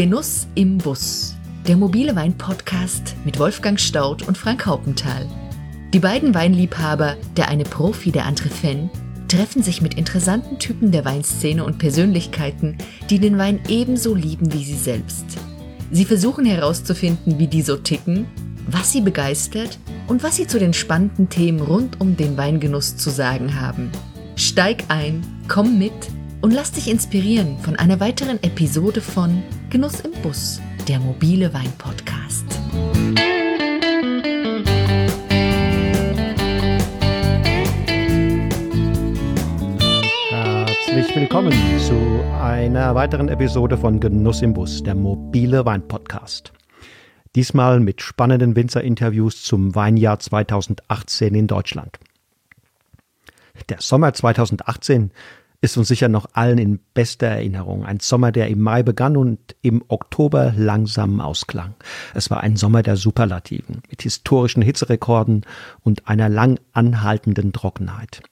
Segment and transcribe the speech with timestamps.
[0.00, 1.34] Genuss im Bus.
[1.68, 5.26] Der mobile Wein-Podcast mit Wolfgang Staudt und Frank Haupenthal.
[5.92, 8.88] Die beiden Weinliebhaber, der eine Profi, der andere Fan,
[9.28, 12.78] treffen sich mit interessanten Typen der Weinszene und Persönlichkeiten,
[13.10, 15.26] die den Wein ebenso lieben wie sie selbst.
[15.90, 18.24] Sie versuchen herauszufinden, wie die so ticken,
[18.68, 23.10] was sie begeistert und was sie zu den spannenden Themen rund um den Weingenuss zu
[23.10, 23.90] sagen haben.
[24.34, 25.92] Steig ein, komm mit
[26.40, 32.44] und lass dich inspirieren von einer weiteren Episode von Genuss im Bus, der mobile Wein-Podcast.
[40.28, 41.94] Herzlich willkommen zu
[42.42, 46.52] einer weiteren Episode von Genuss im Bus, der mobile Wein-Podcast.
[47.36, 52.00] Diesmal mit spannenden Winzerinterviews zum Weinjahr 2018 in Deutschland.
[53.68, 55.12] Der Sommer 2018
[55.62, 57.84] ist uns sicher noch allen in bester Erinnerung.
[57.84, 61.74] Ein Sommer, der im Mai begann und im Oktober langsam ausklang.
[62.14, 65.44] Es war ein Sommer der Superlativen mit historischen Hitzerekorden
[65.82, 68.22] und einer lang anhaltenden Trockenheit.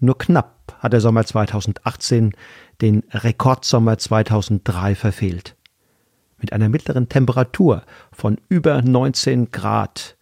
[0.00, 2.32] Nur knapp hat der Sommer 2018
[2.80, 5.56] den Rekordsommer 2003 verfehlt.
[6.38, 10.16] Mit einer mittleren Temperatur von über 19 Grad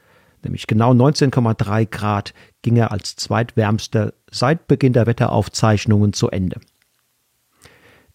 [0.49, 6.61] nämlich genau 19,3 Grad, ging er als zweitwärmster seit Beginn der Wetteraufzeichnungen zu Ende.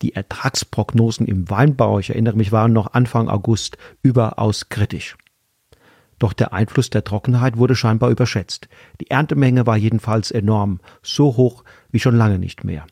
[0.02, 5.16] Die Ertragsprognosen im Weinbau, ich erinnere mich, waren noch Anfang August überaus kritisch.
[6.20, 8.68] Doch der Einfluss der Trockenheit wurde scheinbar überschätzt.
[9.00, 12.86] Die Erntemenge war jedenfalls enorm, so hoch wie schon lange nicht mehr.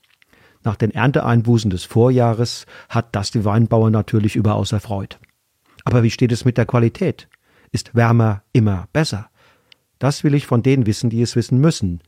[0.63, 5.19] Nach den Ernteeinbußen des Vorjahres hat das die Weinbauer natürlich überaus erfreut.
[5.83, 7.27] Aber wie steht es mit der Qualität?
[7.71, 9.30] Ist wärmer immer besser?
[10.01, 12.01] Das will ich von denen wissen, die es wissen müssen,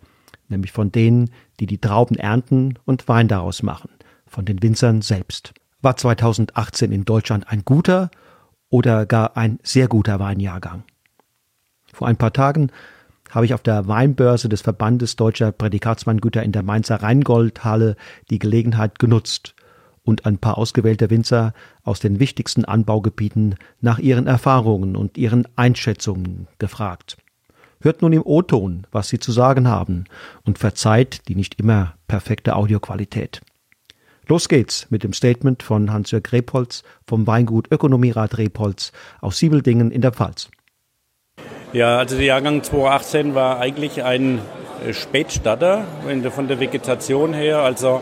[0.49, 3.91] nämlich von denen, die die Trauben ernten und Wein daraus machen,
[4.25, 5.53] von den Winzern selbst.
[5.83, 8.09] War 2018 in Deutschland ein guter
[8.69, 10.85] oder gar ein sehr guter Weinjahrgang?
[11.93, 12.71] Vor ein paar Tagen
[13.29, 17.95] habe ich auf der Weinbörse des Verbandes deutscher Prädikatsweingüter in der Mainzer Rheingoldhalle
[18.31, 19.53] die Gelegenheit genutzt
[20.01, 21.53] und ein paar ausgewählte Winzer
[21.83, 27.17] aus den wichtigsten Anbaugebieten nach ihren Erfahrungen und ihren Einschätzungen gefragt.
[27.83, 30.05] Hört nun im O-Ton, was sie zu sagen haben
[30.45, 33.41] und verzeiht die nicht immer perfekte Audioqualität.
[34.25, 39.99] Los geht's mit dem Statement von Hans-Jörg Repolz vom Weingut Ökonomierat Repolz aus Siebeldingen in
[39.99, 40.49] der Pfalz.
[41.73, 44.39] Ja, also der Jahrgang 2018 war eigentlich ein
[44.93, 45.85] Spätstarter
[46.33, 47.63] von der Vegetation her.
[47.63, 48.01] Also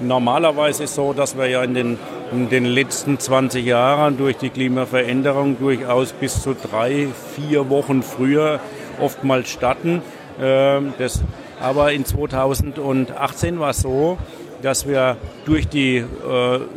[0.00, 1.98] Normalerweise ist es so, dass wir ja in den,
[2.32, 8.58] in den letzten 20 Jahren durch die Klimaveränderung durchaus bis zu drei, vier Wochen früher
[9.02, 10.02] oftmals starten.
[10.40, 11.22] Ähm, das,
[11.60, 14.18] aber in 2018 war es so,
[14.62, 16.06] dass wir durch die äh,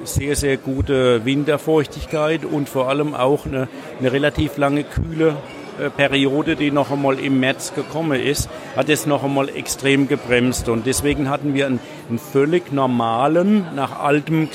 [0.04, 3.68] sehr, sehr gute Winterfeuchtigkeit und vor allem auch eine,
[4.00, 5.38] eine relativ lange kühle
[5.80, 10.68] äh, Periode, die noch einmal im März gekommen ist, hat es noch einmal extrem gebremst.
[10.68, 14.50] Und deswegen hatten wir einen, einen völlig normalen, nach altem,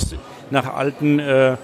[0.51, 1.57] nach alten äh,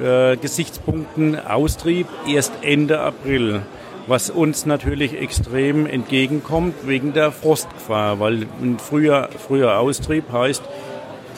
[0.00, 3.62] äh, Gesichtspunkten Austrieb erst Ende April.
[4.08, 10.62] Was uns natürlich extrem entgegenkommt wegen der Frostgefahr, weil ein früher, früher Austrieb heißt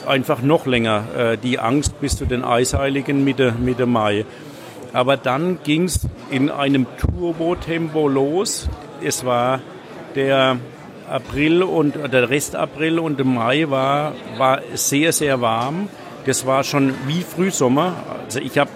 [0.07, 4.23] einfach noch länger äh, die Angst bis zu den Eisheiligen Mitte, Mitte Mai.
[4.93, 8.69] Aber dann ging es in einem Turbo-Tempo los.
[9.03, 9.59] Es war
[10.15, 10.55] der
[11.09, 15.89] April und der Rest April und der Mai war, war sehr, sehr warm.
[16.25, 17.95] Das war schon wie Frühsommer.
[18.23, 18.71] Also ich habe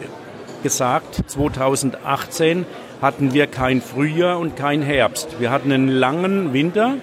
[0.63, 2.65] gesagt, 2018
[3.05, 5.39] hatten wir kein Frühjahr und kein Herbst.
[5.39, 6.95] Wir hatten einen langen Winter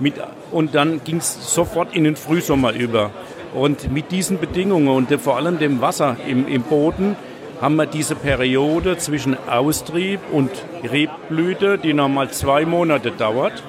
[0.00, 0.14] mit,
[0.50, 3.10] und dann ging es sofort in den Frühsommer über.
[3.54, 7.14] Und mit diesen Bedingungen und vor allem dem Wasser im, im Boden
[7.60, 10.50] haben wir diese Periode zwischen Austrieb und
[10.82, 13.62] Rebblüte, die nochmal zwei Monate dauert.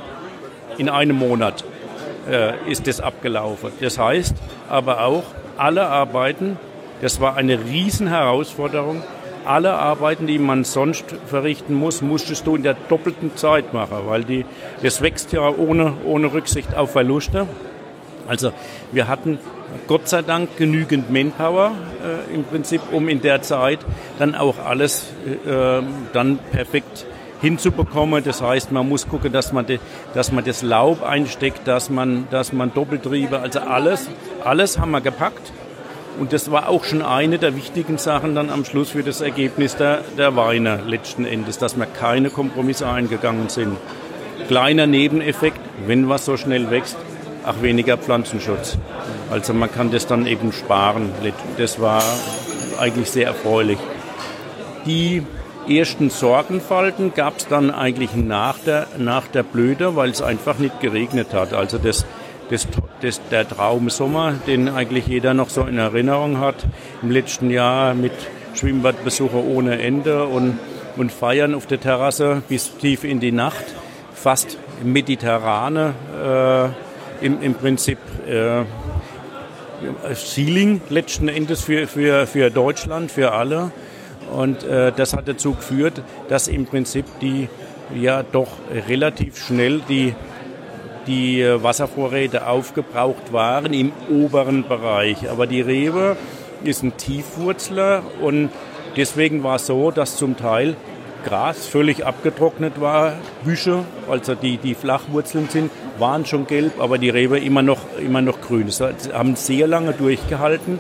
[0.80, 1.64] In einem Monat
[2.28, 3.72] äh, ist das abgelaufen.
[3.80, 4.34] Das heißt
[4.68, 5.25] aber auch,
[5.57, 6.57] alle Arbeiten,
[7.02, 9.04] das war eine Riesenherausforderung,
[9.46, 14.24] alle Arbeiten, die man sonst verrichten muss, musstest du in der doppelten Zeit machen, weil
[14.24, 14.46] die,
[14.82, 17.48] das wächst ja ohne, ohne Rücksicht auf Verluste.
[18.28, 18.54] Also
[18.92, 19.40] wir hatten
[19.88, 21.72] Gott sei Dank genügend Manpower
[22.04, 23.80] äh, im Prinzip, um in der Zeit
[24.20, 25.82] dann auch alles äh,
[26.14, 27.06] dann perfekt
[27.42, 28.24] hinzubekommen.
[28.24, 29.80] Das heißt, man muss gucken, dass man, de,
[30.14, 34.08] dass man das Laub einsteckt, dass man, dass man Doppeltriebe, also alles,
[34.44, 35.52] alles haben wir gepackt.
[36.19, 39.75] Und das war auch schon eine der wichtigen Sachen dann am Schluss für das Ergebnis
[39.75, 43.78] der, der Weine letzten Endes, dass wir keine Kompromisse eingegangen sind.
[44.48, 46.98] Kleiner Nebeneffekt, wenn was so schnell wächst,
[47.46, 48.78] auch weniger Pflanzenschutz.
[49.31, 51.10] Also man kann das dann eben sparen.
[51.58, 52.04] Das war
[52.80, 53.78] eigentlich sehr erfreulich.
[54.86, 55.24] Die
[55.69, 60.80] ersten Sorgenfalten gab es dann eigentlich nach der, nach der Blüte, weil es einfach nicht
[60.81, 61.54] geregnet hat.
[61.54, 62.06] Also das,
[62.51, 62.68] das,
[63.01, 66.68] das, der Traumsommer, den eigentlich jeder noch so in Erinnerung hat,
[67.01, 68.12] im letzten Jahr mit
[68.53, 70.59] Schwimmbadbesucher ohne Ende und,
[70.98, 73.63] und Feiern auf der Terrasse bis tief in die Nacht,
[74.13, 75.94] fast mediterrane,
[77.21, 78.63] äh, im, im Prinzip äh,
[80.13, 83.71] Ceiling letzten Endes für, für, für Deutschland, für alle.
[84.31, 87.47] Und äh, das hat dazu geführt, dass im Prinzip die
[87.95, 88.50] ja doch
[88.88, 90.15] relativ schnell die,
[91.07, 95.30] die Wasservorräte aufgebraucht waren im oberen Bereich.
[95.30, 96.15] Aber die Rewe
[96.63, 98.50] ist ein Tiefwurzler und
[98.95, 100.75] deswegen war es so, dass zum Teil
[101.24, 103.13] Gras völlig abgetrocknet war,
[103.44, 108.21] Büsche, also die, die Flachwurzeln sind, waren schon gelb, aber die Rebe immer noch, immer
[108.21, 108.69] noch grün.
[108.69, 110.80] Sie haben sehr lange durchgehalten,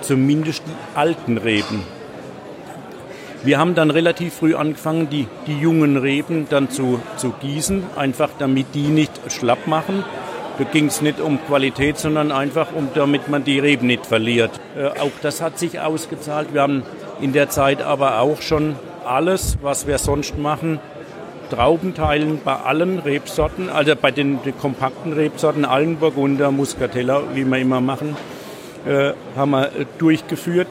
[0.00, 1.84] zumindest die alten Reben.
[3.44, 8.30] Wir haben dann relativ früh angefangen, die, die jungen Reben dann zu, zu gießen, einfach
[8.38, 10.04] damit die nicht schlapp machen.
[10.58, 14.50] Da ging es nicht um Qualität, sondern einfach um, damit man die Reben nicht verliert.
[14.76, 16.52] Äh, auch das hat sich ausgezahlt.
[16.52, 16.82] Wir haben
[17.20, 18.74] in der Zeit aber auch schon
[19.06, 20.80] alles, was wir sonst machen,
[21.50, 27.44] Trauben teilen bei allen Rebsorten, also bei den, den kompakten Rebsorten, allen Burgunder, Muscatella, wie
[27.44, 28.16] wir immer machen,
[28.86, 30.68] äh, haben wir äh, durchgeführt.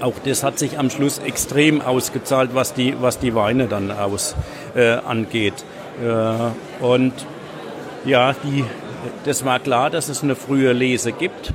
[0.00, 4.36] Auch das hat sich am Schluss extrem ausgezahlt, was die, was die Weine dann aus,
[4.76, 5.64] äh, angeht.
[6.02, 7.12] Äh, und
[8.04, 8.64] ja, die,
[9.24, 11.52] das war klar, dass es eine frühe Lese gibt.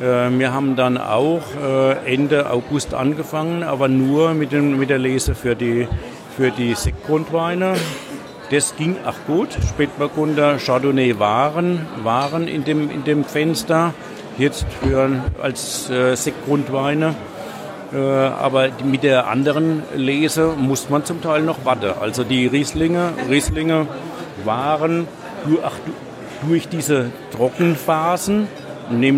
[0.00, 4.98] Äh, wir haben dann auch äh, Ende August angefangen, aber nur mit, dem, mit der
[4.98, 5.88] Lese für die,
[6.36, 7.74] für die Sektgrundweine.
[8.50, 9.48] Das ging auch gut.
[9.70, 13.94] Spätburgunder, Chardonnay waren, waren in, dem, in dem Fenster
[14.36, 17.14] jetzt für, als äh, Sektgrundweine.
[17.94, 21.92] Äh, aber mit der anderen Lese muss man zum Teil noch warten.
[22.00, 23.86] Also die Rieslinge, Rieslinge
[24.44, 25.06] waren
[26.42, 28.48] durch, diese Trockenphasen,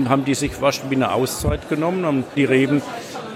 [0.08, 2.82] haben die sich fast wie eine Auszeit genommen, haben die Reben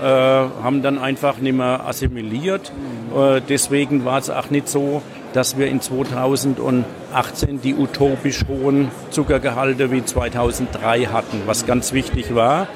[0.00, 2.72] äh, haben dann einfach nicht mehr assimiliert.
[3.14, 5.02] Äh, deswegen war es auch nicht so,
[5.34, 12.66] dass wir in 2018 die utopisch hohen Zuckergehalte wie 2003 hatten, was ganz wichtig war.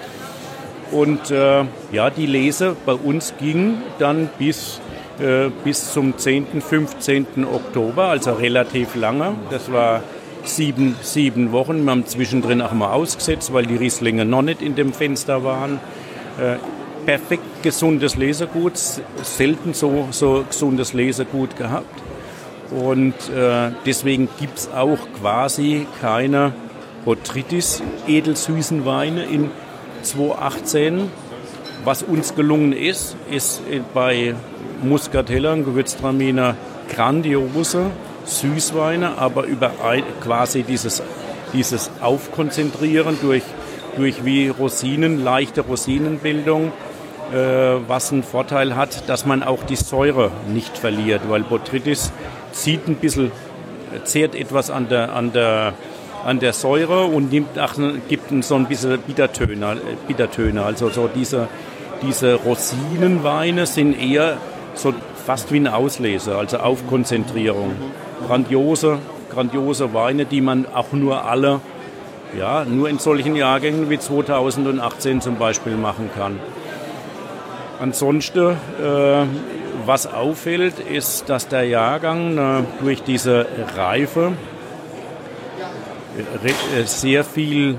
[0.95, 4.81] Und äh, ja, die Lese bei uns ging dann bis,
[5.19, 7.45] äh, bis zum 10., 15.
[7.53, 9.35] Oktober, also relativ lange.
[9.51, 10.05] Das war
[10.45, 11.83] sieben, sieben Wochen.
[11.83, 15.81] Wir haben zwischendrin auch mal ausgesetzt, weil die Rieslinge noch nicht in dem Fenster waren.
[16.41, 16.59] Äh,
[17.05, 22.03] perfekt gesundes Lesegut, selten so, so gesundes Lesegut gehabt.
[22.71, 26.53] Und äh, deswegen gibt es auch quasi keine
[27.05, 29.51] Botrytis edelsüßen Weine in
[30.05, 31.11] 2018.
[31.85, 33.61] Was uns gelungen ist, ist
[33.93, 34.35] bei
[34.83, 36.57] Muscatellern, Gewürztraminer
[36.89, 37.91] grandiose
[38.25, 39.71] Süßweine, aber über
[40.23, 41.03] quasi dieses,
[41.53, 43.43] dieses Aufkonzentrieren durch,
[43.97, 46.73] durch wie Rosinen, leichte Rosinenbildung,
[47.33, 47.37] äh,
[47.87, 52.13] was einen Vorteil hat, dass man auch die Säure nicht verliert, weil Botrytis
[52.53, 53.31] zieht ein bisschen,
[54.05, 55.75] zehrt etwas an der, an der,
[56.25, 57.77] an der Säure und nimmt, ach,
[58.09, 59.77] gibt so ein bisschen Bittertöne,
[60.09, 60.65] Bittertöne.
[60.65, 61.49] Also so diese,
[62.03, 64.39] diese Rosinenweine sind eher
[64.75, 64.95] so
[65.27, 67.73] fast wie ein Ausleser, also Aufkonzentrierung.
[68.27, 68.99] Grandiose,
[69.33, 71.61] grandiose Weine, die man auch nur alle,
[72.39, 76.39] ja, nur in solchen Jahrgängen wie 2018 zum Beispiel machen kann.
[77.81, 79.27] Ansonsten, äh,
[79.85, 84.33] was auffällt, ist, dass der Jahrgang äh, durch diese Reife
[86.85, 87.79] sehr viel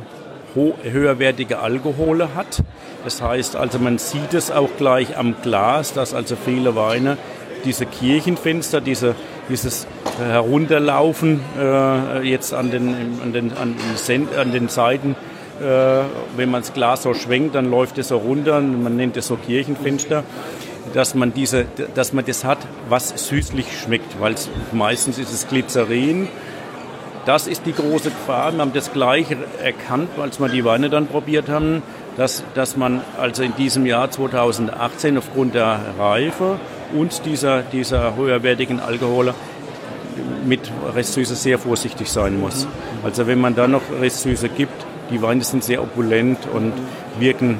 [0.53, 2.63] höherwertige Alkohole hat.
[3.03, 7.17] Das heißt also, man sieht es auch gleich am Glas, dass also viele Weine
[7.65, 9.15] diese Kirchenfenster, diese,
[9.49, 9.87] dieses
[10.19, 13.75] Herunterlaufen äh, jetzt an den, an den, an
[14.07, 15.15] den, an den Seiten,
[15.59, 16.03] äh,
[16.37, 19.35] wenn man das Glas so schwenkt, dann läuft es so runter, man nennt es so
[19.35, 20.23] Kirchenfenster,
[20.93, 21.65] dass man, diese,
[21.95, 24.35] dass man das hat, was süßlich schmeckt, weil
[24.71, 26.27] meistens ist es Glycerin,
[27.25, 28.53] das ist die große Gefahr.
[28.53, 29.27] Wir haben das gleich
[29.61, 31.81] erkannt, als wir die Weine dann probiert haben,
[32.17, 36.59] dass, dass man also in diesem Jahr 2018 aufgrund der Reife
[36.93, 39.33] und dieser, dieser höherwertigen Alkohole
[40.45, 42.67] mit Restsüße sehr vorsichtig sein muss.
[43.03, 46.73] Also wenn man da noch Restsüße gibt, die Weine sind sehr opulent und
[47.19, 47.59] wirken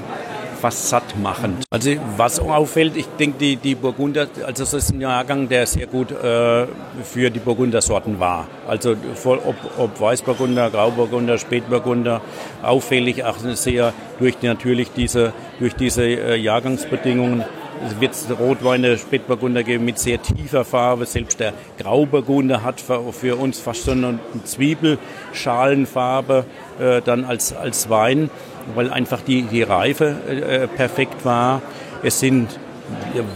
[0.65, 1.63] fast satt machend.
[1.69, 5.85] Also was auffällt, ich denke, die, die Burgunder, also es ist ein Jahrgang, der sehr
[5.85, 6.65] gut äh,
[7.03, 8.47] für die Burgundersorten war.
[8.67, 12.21] Also ob, ob Weißburgunder, Grauburgunder, Spätburgunder,
[12.63, 17.45] auffällig auch sehr durch natürlich diese, durch diese äh, Jahrgangsbedingungen
[17.85, 21.05] es wird Rotweine, Spätburgunder geben mit sehr tiefer Farbe.
[21.05, 26.45] Selbst der Grauburgunder hat für, für uns fast so eine Zwiebelschalenfarbe
[26.79, 28.29] äh, dann als, als Wein,
[28.73, 31.61] weil einfach die, die Reife äh, perfekt war.
[32.03, 32.59] Es sind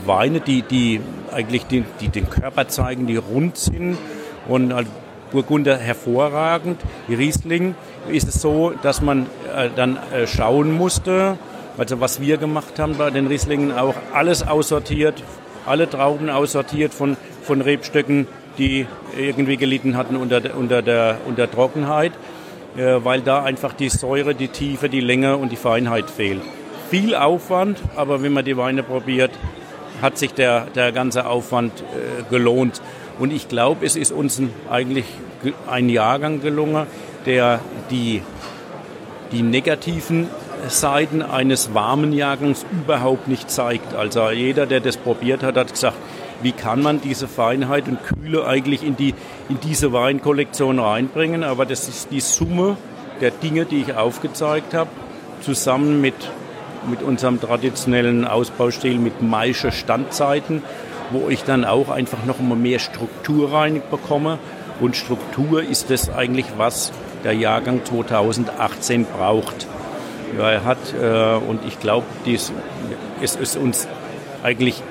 [0.05, 3.97] Weine, die, die eigentlich die, die den Körper zeigen, die rund sind
[4.47, 4.89] und also
[5.31, 6.81] Burgunder hervorragend.
[7.07, 7.75] Die Riesling
[8.11, 11.37] ist es so, dass man äh, dann äh, schauen musste,
[11.77, 15.23] also was wir gemacht haben bei den Rieslingen auch, alles aussortiert,
[15.65, 22.11] alle Trauben aussortiert von, von Rebstöcken, die irgendwie gelitten hatten unter, unter, der, unter Trockenheit,
[22.11, 22.15] äh,
[22.75, 26.41] weil da einfach die Säure, die Tiefe, die Länge und die Feinheit fehlt.
[26.89, 29.31] Viel Aufwand, aber wenn man die Weine probiert,
[30.01, 32.81] hat sich der, der ganze Aufwand äh, gelohnt.
[33.19, 35.05] Und ich glaube, es ist uns eigentlich
[35.69, 36.87] ein Jahrgang gelungen,
[37.25, 37.59] der
[37.91, 38.21] die,
[39.31, 40.29] die negativen
[40.67, 43.93] Seiten eines warmen Jahrgangs überhaupt nicht zeigt.
[43.93, 45.97] Also jeder, der das probiert hat, hat gesagt,
[46.41, 49.13] wie kann man diese Feinheit und Kühle eigentlich in, die,
[49.49, 51.43] in diese Weinkollektion reinbringen.
[51.43, 52.77] Aber das ist die Summe
[53.21, 54.89] der Dinge, die ich aufgezeigt habe,
[55.41, 56.15] zusammen mit,
[56.89, 60.63] mit unserem traditionellen Ausbaustil mit Maische Standzeiten,
[61.11, 64.39] wo ich dann auch einfach noch mal mehr Struktur reinbekomme.
[64.79, 66.93] Und Struktur ist das eigentlich, was
[67.23, 69.67] der Jahrgang 2018 braucht.
[70.37, 72.05] Ja, er hat, äh, und ich glaube,
[73.21, 73.87] es ist uns
[74.43, 74.81] eigentlich,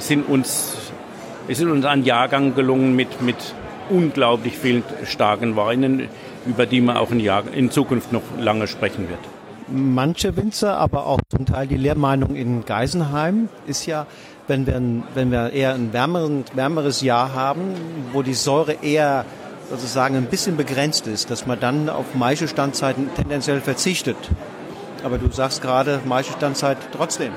[0.00, 0.92] sind uns,
[1.48, 3.36] es ist uns ein Jahrgang gelungen mit, mit
[3.88, 6.08] unglaublich vielen starken Weinen,
[6.46, 9.20] über die man auch in, Jahr, in Zukunft noch lange sprechen wird.
[9.68, 14.06] Manche Winzer, aber auch zum Teil die Lehrmeinung in Geisenheim ist ja,
[14.48, 14.80] wenn wir,
[15.14, 17.74] wenn wir eher ein wärmeren, wärmeres Jahr haben,
[18.12, 19.24] wo die Säure eher
[19.70, 24.16] sozusagen ein bisschen begrenzt ist, dass man dann auf Maischestandzzeiten tendenziell verzichtet.
[25.04, 27.32] Aber du sagst gerade Maischestandzeit trotzdem.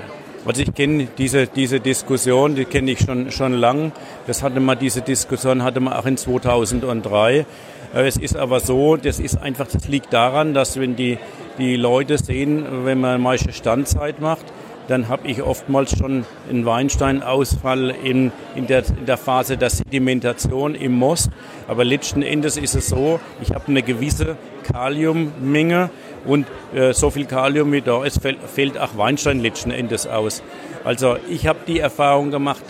[0.46, 3.94] Also ich kenne diese, diese Diskussion, die kenne ich schon, schon lang.
[4.28, 7.46] Das hatte man, diese Diskussion hatte man auch in 2003.
[7.94, 11.18] Es ist aber so, das ist einfach, das liegt daran, dass wenn die,
[11.58, 14.46] die Leute sehen, wenn man Maische Standzeit macht,
[14.88, 20.75] dann habe ich oftmals schon einen Weinsteinausfall in, in, der, in der Phase der Sedimentation
[20.75, 21.30] im Most.
[21.68, 25.90] Aber letzten Endes ist es so, ich habe eine gewisse Kaliummenge
[26.25, 30.44] und äh, so viel Kalium wie da ist, fällt, fällt auch Weinstein letzten Endes aus.
[30.84, 32.63] Also ich habe die Erfahrung gemacht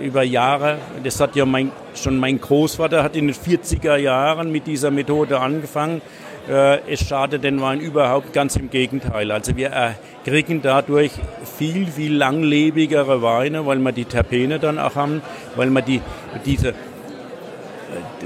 [0.00, 4.66] über Jahre, das hat ja mein, schon mein Großvater hat in den 40er Jahren mit
[4.66, 6.02] dieser Methode angefangen
[6.48, 9.32] es schadet den Wein überhaupt, ganz im Gegenteil.
[9.32, 11.10] Also wir kriegen dadurch
[11.58, 15.22] viel, viel langlebigere Weine, weil wir die Terpene dann auch haben,
[15.56, 16.00] weil wir die,
[16.44, 16.74] diese,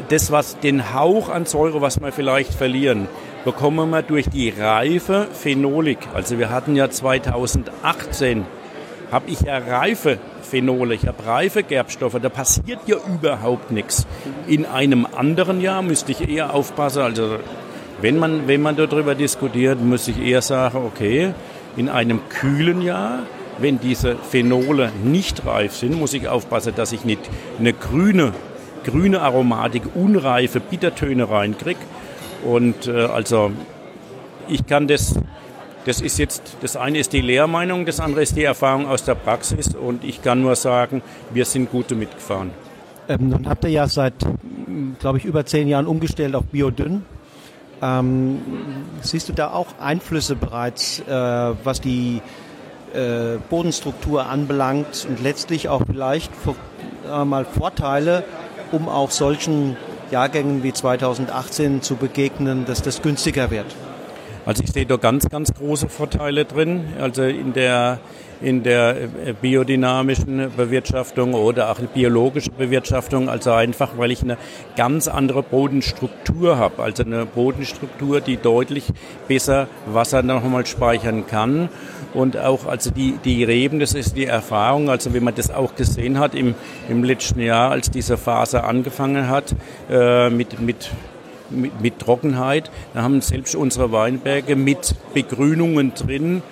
[0.09, 3.09] das, was den Hauch an Säure, was wir vielleicht verlieren,
[3.45, 5.99] bekommen wir durch die reife Phenolik.
[6.15, 8.45] Also wir hatten ja 2018,
[9.11, 14.07] habe ich ja reife Phenole, ich habe reife Gerbstoffe, da passiert ja überhaupt nichts.
[14.47, 17.39] In einem anderen Jahr müsste ich eher aufpassen, also
[18.03, 21.35] wenn man, wenn man darüber diskutiert, muss ich eher sagen, okay,
[21.77, 23.21] in einem kühlen Jahr,
[23.59, 27.21] wenn diese Phenole nicht reif sind, muss ich aufpassen, dass ich nicht
[27.59, 28.33] eine grüne,
[28.85, 31.81] grüne Aromatik, unreife Bittertöne reinkriege.
[32.45, 33.53] Und äh, also
[34.49, 35.15] ich kann das,
[35.85, 39.15] das ist jetzt, das eine ist die Lehrmeinung, das andere ist die Erfahrung aus der
[39.15, 41.03] Praxis und ich kann nur sagen,
[41.33, 42.51] wir sind gut mitgefahren.
[43.09, 44.15] Ähm, nun habt ihr ja seit,
[44.99, 47.03] glaube ich, über zehn Jahren umgestellt auf Biodünn.
[47.83, 48.41] Ähm,
[49.01, 51.13] siehst du da auch Einflüsse bereits, äh,
[51.65, 52.21] was die
[52.93, 56.31] äh, Bodenstruktur anbelangt und letztlich auch vielleicht
[57.11, 58.25] äh, mal Vorteile,
[58.73, 59.77] um auch solchen
[60.11, 63.67] Jahrgängen wie 2018 zu begegnen, dass das günstiger wird?
[64.51, 66.83] Also ich sehe da ganz, ganz große Vorteile drin.
[67.01, 68.01] Also in der
[68.41, 73.29] in der äh, biodynamischen Bewirtschaftung oder auch biologische Bewirtschaftung.
[73.29, 74.39] Also einfach, weil ich eine
[74.77, 76.83] ganz andere Bodenstruktur habe.
[76.83, 78.87] Also eine Bodenstruktur, die deutlich
[79.29, 81.69] besser Wasser nochmal speichern kann.
[82.13, 85.77] Und auch also die, die Reben, das ist die Erfahrung, also wenn man das auch
[85.77, 86.57] gesehen hat im,
[86.89, 89.55] im letzten Jahr, als diese Phase angefangen hat,
[89.89, 90.91] äh, mit, mit
[91.51, 92.71] mit, mit Trockenheit.
[92.95, 96.43] Da haben selbst unsere Weinberge mit Begrünungen drin,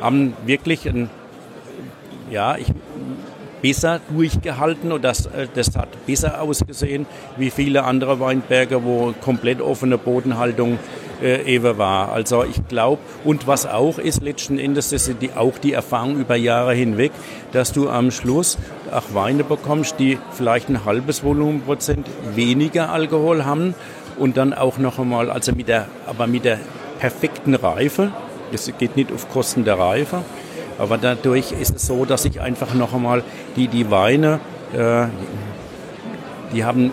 [0.00, 1.10] haben wirklich ein
[2.30, 2.66] ja, ich,
[3.64, 7.06] besser durchgehalten und das, äh, das hat besser ausgesehen
[7.38, 10.78] wie viele andere Weinberge, wo komplett offene Bodenhaltung
[11.22, 12.12] äh, eben war.
[12.12, 16.20] Also ich glaube, und was auch ist letzten Endes, das ist die, auch die Erfahrung
[16.20, 17.12] über Jahre hinweg,
[17.52, 18.58] dass du am Schluss
[18.92, 23.74] auch Weine bekommst, die vielleicht ein halbes Volumenprozent weniger Alkohol haben
[24.18, 26.58] und dann auch noch einmal, also mit der, aber mit der
[26.98, 28.12] perfekten Reife,
[28.52, 30.22] das geht nicht auf Kosten der Reife,
[30.78, 33.22] Aber dadurch ist es so, dass ich einfach noch einmal
[33.56, 34.40] die, die Weine,
[34.72, 35.06] äh,
[36.52, 36.90] die haben,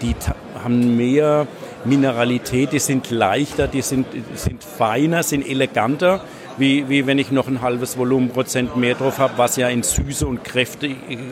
[0.00, 1.46] die, die haben mehr
[1.84, 6.20] Mineralität, die sind leichter, die sind, sind feiner, sind eleganter,
[6.58, 10.26] wie, wie wenn ich noch ein halbes Volumenprozent mehr drauf habe, was ja in Süße
[10.26, 10.90] und Kräfte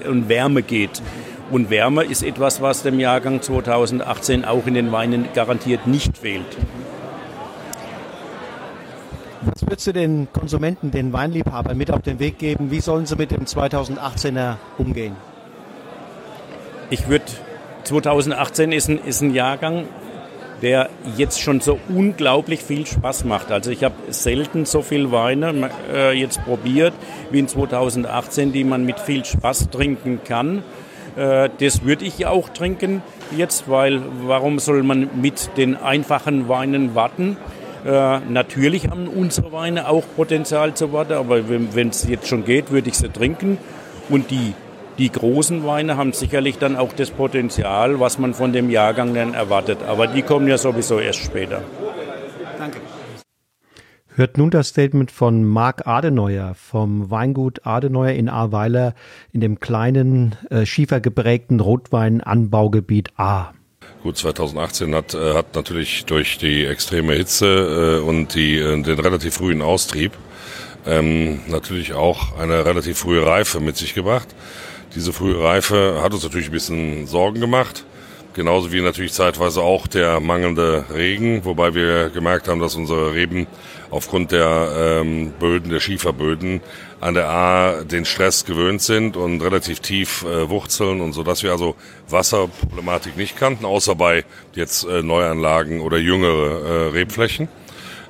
[0.08, 1.02] und Wärme geht.
[1.50, 6.56] Und Wärme ist etwas, was dem Jahrgang 2018 auch in den Weinen garantiert nicht fehlt.
[9.42, 12.70] Was würdest du den Konsumenten, den Weinliebhabern mit auf den Weg geben?
[12.70, 15.16] Wie sollen sie mit dem 2018er umgehen?
[16.90, 17.24] Ich würde,
[17.84, 19.84] 2018 ist ein, ist ein Jahrgang,
[20.60, 23.52] der jetzt schon so unglaublich viel Spaß macht.
[23.52, 26.94] Also ich habe selten so viel Weine äh, jetzt probiert
[27.30, 30.62] wie in 2018, die man mit viel Spaß trinken kann.
[31.18, 33.02] Äh, das würde ich auch trinken
[33.36, 37.36] jetzt, weil warum soll man mit den einfachen Weinen warten?
[37.84, 42.70] Äh, natürlich haben unsere Weine auch Potenzial zu warten, aber wenn es jetzt schon geht,
[42.70, 43.58] würde ich sie trinken.
[44.08, 44.54] Und die
[44.98, 49.32] die großen Weine haben sicherlich dann auch das Potenzial, was man von dem Jahrgang dann
[49.32, 49.78] erwartet.
[49.86, 51.62] Aber die kommen ja sowieso erst später.
[54.18, 58.96] Hört nun das Statement von Marc Adeneuer vom Weingut Adeneuer in Ahrweiler
[59.32, 63.52] in dem kleinen äh, schiefergeprägten Rotweinanbaugebiet A.
[64.02, 68.98] Gut, 2018 hat, äh, hat natürlich durch die extreme Hitze äh, und die, äh, den
[68.98, 70.10] relativ frühen Austrieb
[70.84, 74.34] ähm, natürlich auch eine relativ frühe Reife mit sich gebracht.
[74.96, 77.84] Diese frühe Reife hat uns natürlich ein bisschen Sorgen gemacht.
[78.34, 83.46] Genauso wie natürlich zeitweise auch der mangelnde Regen, wobei wir gemerkt haben, dass unsere Reben
[83.90, 86.60] aufgrund der ähm, Böden, der Schieferböden
[87.00, 91.42] an der A den Stress gewöhnt sind und relativ tief äh, wurzeln und so, dass
[91.42, 91.74] wir also
[92.08, 97.48] Wasserproblematik nicht kannten, außer bei jetzt äh, Neuanlagen oder jüngere äh, Rebflächen.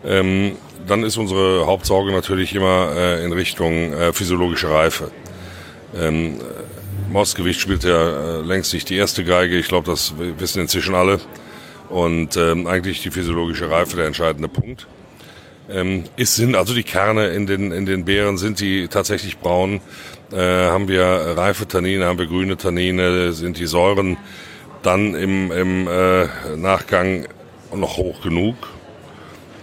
[0.04, 5.10] Ähm, dann ist unsere Hauptsorge natürlich immer äh, in Richtung äh, physiologische Reife.
[5.96, 6.38] Ähm,
[7.10, 9.56] Mostgewicht spielt ja äh, längst nicht die erste Geige.
[9.56, 11.20] Ich glaube, das wissen inzwischen alle.
[11.88, 14.86] Und ähm, eigentlich die physiologische Reife der entscheidende Punkt.
[15.70, 19.80] Ähm, ist, sind also die Kerne in den, in den Beeren, sind die tatsächlich braun?
[20.32, 24.18] Äh, haben wir reife Tannine, haben wir grüne Tannine, sind die Säuren
[24.82, 27.26] dann im, im äh, Nachgang
[27.74, 28.56] noch hoch genug?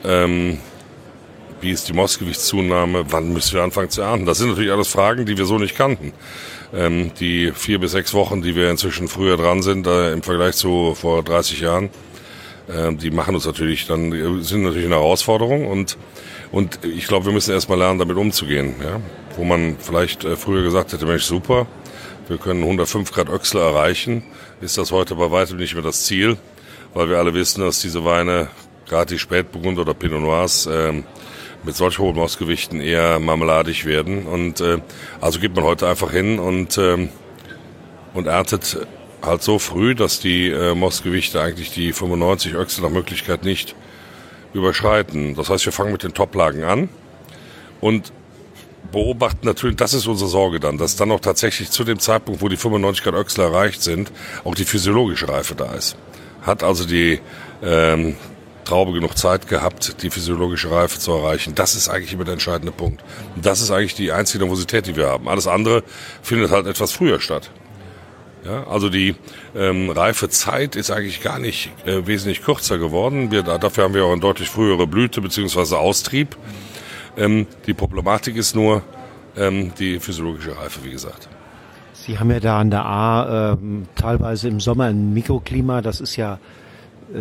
[0.03, 0.59] Ähm,
[1.61, 3.05] wie ist die Mostgewichtszunahme?
[3.09, 4.25] Wann müssen wir anfangen zu ernten?
[4.25, 6.13] Das sind natürlich alles Fragen, die wir so nicht kannten.
[6.73, 10.55] Ähm, die vier bis sechs Wochen, die wir inzwischen früher dran sind, äh, im Vergleich
[10.55, 11.89] zu vor 30 Jahren,
[12.67, 14.11] äh, die machen uns natürlich dann,
[14.43, 15.97] sind natürlich eine Herausforderung und,
[16.51, 18.75] und ich glaube, wir müssen erstmal lernen, damit umzugehen.
[18.83, 18.99] Ja?
[19.37, 21.67] Wo man vielleicht äh, früher gesagt hätte, Mensch, super,
[22.27, 24.23] wir können 105 Grad Öchsle erreichen,
[24.61, 26.37] ist das heute bei weitem nicht mehr das Ziel,
[26.93, 28.47] weil wir alle wissen, dass diese Weine,
[28.87, 31.03] gerade die Spätburgunder oder Pinot Noirs, ähm,
[31.65, 34.25] mit solch hohen Mostgewichten eher marmeladig werden.
[34.25, 34.77] Und äh,
[35.19, 37.09] also geht man heute einfach hin und, ähm,
[38.13, 38.77] und erntet
[39.21, 43.75] halt so früh, dass die äh, Mostgewichte eigentlich die 95 Öchse nach Möglichkeit nicht
[44.53, 45.35] überschreiten.
[45.35, 46.89] Das heißt, wir fangen mit den Toplagen an
[47.81, 48.13] und
[48.91, 52.47] beobachten natürlich, das ist unsere Sorge dann, dass dann auch tatsächlich zu dem Zeitpunkt, wo
[52.47, 54.11] die 95 Grad Öchsel erreicht sind,
[54.43, 55.97] auch die physiologische Reife da ist.
[56.43, 57.19] Hat also die
[57.63, 58.15] ähm,
[58.65, 61.55] Traube genug Zeit gehabt, die physiologische Reife zu erreichen.
[61.55, 63.03] Das ist eigentlich immer der entscheidende Punkt.
[63.35, 65.29] Und das ist eigentlich die einzige Nervosität, die wir haben.
[65.29, 65.83] Alles andere
[66.21, 67.51] findet halt etwas früher statt.
[68.43, 69.15] Ja, also die
[69.55, 73.31] ähm, Reifezeit ist eigentlich gar nicht äh, wesentlich kürzer geworden.
[73.31, 75.75] Wir, dafür haben wir auch eine deutlich frühere Blüte bzw.
[75.75, 76.35] Austrieb.
[77.17, 78.83] Ähm, die Problematik ist nur
[79.35, 81.27] ähm, die physiologische Reife, wie gesagt.
[81.93, 83.57] Sie haben ja da an der A äh,
[83.95, 86.37] teilweise im Sommer ein Mikroklima, das ist ja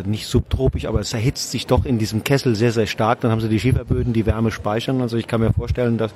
[0.05, 3.21] nicht subtropisch, aber es erhitzt sich doch in diesem Kessel sehr, sehr stark.
[3.21, 5.01] Dann haben sie die Schieferböden, die Wärme speichern.
[5.01, 6.13] Also ich kann mir vorstellen, dass,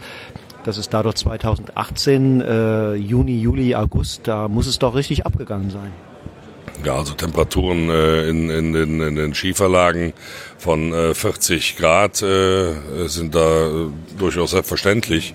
[0.64, 5.92] dass es dadurch 2018, äh, Juni, Juli, August, da muss es doch richtig abgegangen sein.
[6.84, 10.12] Ja, also Temperaturen äh, in, in, in, in den Schieferlagen
[10.58, 12.74] von äh, 40 Grad äh,
[13.06, 15.34] sind da äh, durchaus selbstverständlich.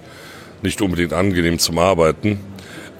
[0.62, 2.40] Nicht unbedingt angenehm zum Arbeiten.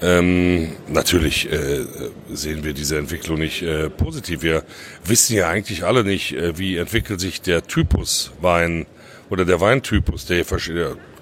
[0.04, 1.86] Ähm, natürlich äh,
[2.30, 4.44] sehen wir diese Entwicklung nicht äh, positiv.
[4.44, 4.64] Wir
[5.06, 8.86] wissen ja eigentlich alle nicht, äh, wie entwickelt sich der Typus Wein
[9.30, 10.44] oder der Weintypus, der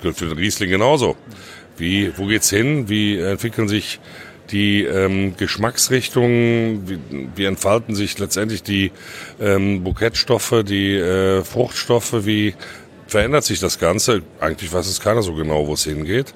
[0.02, 1.16] gilt für den Riesling genauso.
[1.78, 2.90] Wie, wo geht's hin?
[2.90, 4.00] Wie entwickeln sich
[4.50, 6.90] die ähm, Geschmacksrichtungen?
[6.90, 8.92] Wie, wie entfalten sich letztendlich die
[9.40, 12.26] ähm, Bouquetstoffe, die äh, Fruchtstoffe?
[12.26, 12.56] Wie
[13.06, 14.24] verändert sich das Ganze?
[14.40, 16.34] Eigentlich weiß es keiner so genau, wo es hingeht.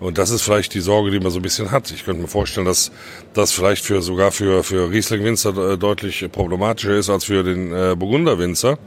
[0.00, 1.90] Und das ist vielleicht die Sorge, die man so ein bisschen hat.
[1.90, 2.92] Ich könnte mir vorstellen, dass
[3.34, 7.96] das vielleicht für sogar für, für Riesling-Winzer äh, deutlich problematischer ist als für den äh,
[7.96, 8.78] Burgunder-Winzer.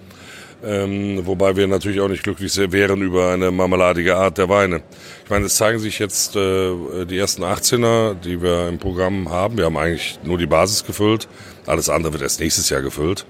[0.63, 4.83] Ähm, wobei wir natürlich auch nicht glücklich wären über eine marmeladige Art der Weine.
[5.23, 9.57] Ich meine, es zeigen sich jetzt äh, die ersten 18er, die wir im Programm haben.
[9.57, 11.27] Wir haben eigentlich nur die Basis gefüllt.
[11.65, 13.25] Alles andere wird erst nächstes Jahr gefüllt.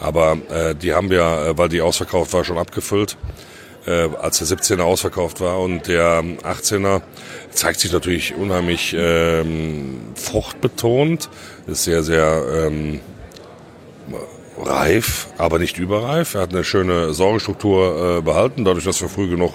[0.00, 3.16] Aber äh, die haben wir, äh, weil die ausverkauft war, schon abgefüllt,
[3.86, 5.60] äh, als der 17er ausverkauft war.
[5.60, 7.02] Und der 18er
[7.50, 11.28] zeigt sich natürlich unheimlich ähm, fruchtbetont.
[11.66, 12.42] Ist sehr, sehr...
[12.66, 13.00] Ähm,
[14.56, 16.34] reif, aber nicht überreif.
[16.34, 19.52] Er hat eine schöne Säurestruktur äh, behalten, dadurch, dass wir früh genug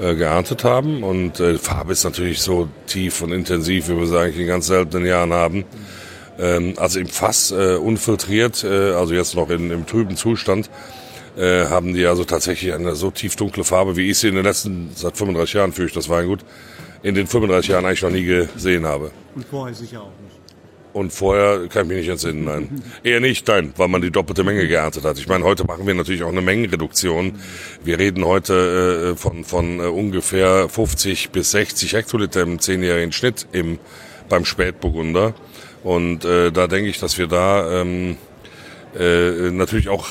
[0.00, 1.02] äh, geerntet haben.
[1.02, 4.66] Und äh, Farbe ist natürlich so tief und intensiv, wie wir es eigentlich in ganz
[4.66, 5.64] seltenen Jahren haben.
[6.38, 10.70] Ähm, also im Fass äh, unfiltriert, äh, also jetzt noch in, im trüben Zustand,
[11.36, 14.44] äh, haben die also tatsächlich eine so tief dunkle Farbe, wie ich sie in den
[14.44, 16.40] letzten, seit 35 Jahren führe ich das Weingut,
[17.02, 19.10] in den 35 Jahren eigentlich noch nie gesehen habe.
[19.34, 20.42] Und vorher sicher auch nicht.
[20.92, 22.82] Und vorher kann ich mich nicht entsinnen, nein.
[23.02, 25.18] Eher nicht, nein, weil man die doppelte Menge geerntet hat.
[25.18, 27.40] Ich meine, heute machen wir natürlich auch eine Mengenreduktion.
[27.82, 33.46] Wir reden heute äh, von, von äh, ungefähr 50 bis 60 Hektoliter im zehnjährigen Schnitt
[33.52, 33.78] im,
[34.28, 35.34] beim Spätburgunder.
[35.82, 38.18] Und äh, da denke ich, dass wir da ähm,
[38.98, 40.08] äh, natürlich auch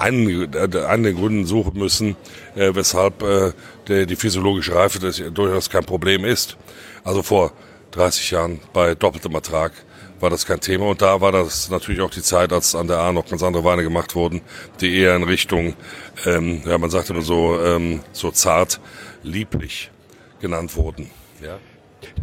[0.00, 2.16] einen, äh, einen Gründen suchen müssen,
[2.54, 3.52] äh, weshalb äh,
[3.88, 6.56] der, die physiologische Reife das durchaus kein Problem ist.
[7.04, 7.52] Also vor
[7.92, 9.72] 30 Jahren bei doppeltem Ertrag
[10.20, 10.86] war das kein Thema.
[10.86, 13.64] Und da war das natürlich auch die Zeit, als an der A noch ganz andere
[13.64, 14.42] Weine gemacht wurden,
[14.80, 15.74] die eher in Richtung,
[16.26, 18.80] ähm, ja, man sagt immer so, ähm, so zart,
[19.22, 19.90] lieblich
[20.40, 21.10] genannt wurden.
[21.42, 21.58] Ja.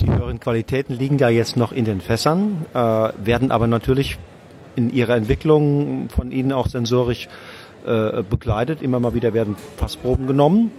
[0.01, 4.17] Die höheren Qualitäten liegen ja jetzt noch in den Fässern, äh, werden aber natürlich
[4.75, 7.27] in ihrer Entwicklung von Ihnen auch sensorisch
[7.87, 8.81] äh, begleitet.
[8.81, 10.71] Immer mal wieder werden Fassproben genommen.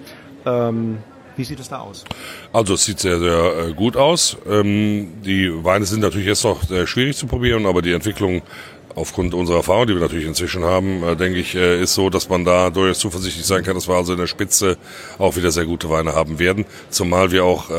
[0.44, 0.98] Ähm,
[1.38, 2.04] wie sieht es da aus?
[2.52, 4.36] Also es sieht sehr, sehr äh, gut aus.
[4.48, 8.42] Ähm, die Weine sind natürlich jetzt noch sehr schwierig zu probieren, aber die Entwicklung
[8.96, 12.28] aufgrund unserer Erfahrung, die wir natürlich inzwischen haben, äh, denke ich, äh, ist so, dass
[12.28, 14.76] man da durchaus zuversichtlich sein kann, dass wir also in der Spitze
[15.18, 16.66] auch wieder sehr gute Weine haben werden.
[16.90, 17.70] Zumal wir auch,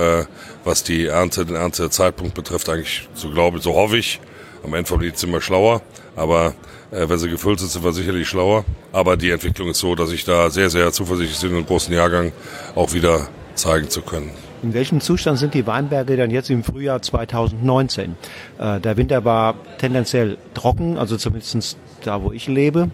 [0.63, 4.22] was die Ernte, den Erntezeitpunkt betrifft, eigentlich so glaube, so hoffe ich,
[4.63, 5.82] am Ende vom Lied sind wir schlauer,
[6.15, 6.54] aber
[6.91, 8.65] wenn sie gefüllt sind, sind wir sicherlich schlauer.
[8.91, 12.32] Aber die Entwicklung ist so, dass ich da sehr, sehr zuversichtlich bin, im großen Jahrgang
[12.75, 14.32] auch wieder zeigen zu können.
[14.62, 18.17] In welchem Zustand sind die Weinberge dann jetzt im Frühjahr 2019?
[18.58, 22.89] Äh, der Winter war tendenziell trocken, also zumindest da, wo ich lebe.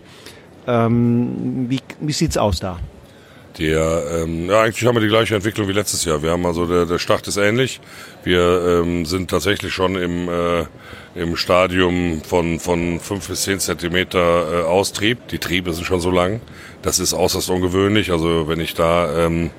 [0.67, 2.77] Ähm, wie wie sieht's aus da?
[3.57, 6.21] Der, ähm, ja, eigentlich haben wir die gleiche Entwicklung wie letztes Jahr.
[6.21, 7.79] Wir haben also der, der Start ist ähnlich.
[8.23, 10.65] Wir ähm, sind tatsächlich schon im, äh,
[11.15, 15.29] im Stadium von, von fünf bis zehn Zentimeter äh, Austrieb.
[15.29, 16.41] Die Triebe sind schon so lang.
[16.81, 18.11] Das ist äußerst ungewöhnlich.
[18.11, 19.51] Also wenn ich da ähm,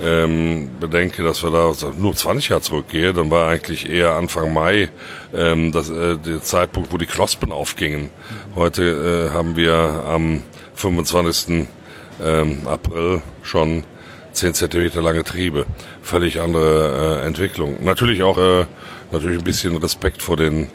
[0.00, 4.88] ähm, bedenke, dass wir da nur 20 Jahre zurückgehen, dann war eigentlich eher Anfang Mai
[5.34, 8.08] ähm, das, äh, der Zeitpunkt, wo die Knospen aufgingen.
[8.54, 9.74] Heute äh, haben wir
[10.08, 10.42] am
[10.76, 11.66] 25.
[12.24, 13.84] Ähm, April schon
[14.32, 15.66] 10 Zentimeter lange Triebe.
[16.02, 17.84] Völlig andere äh, Entwicklung.
[17.84, 18.66] Natürlich auch äh,
[19.12, 20.68] natürlich ein bisschen Respekt vor den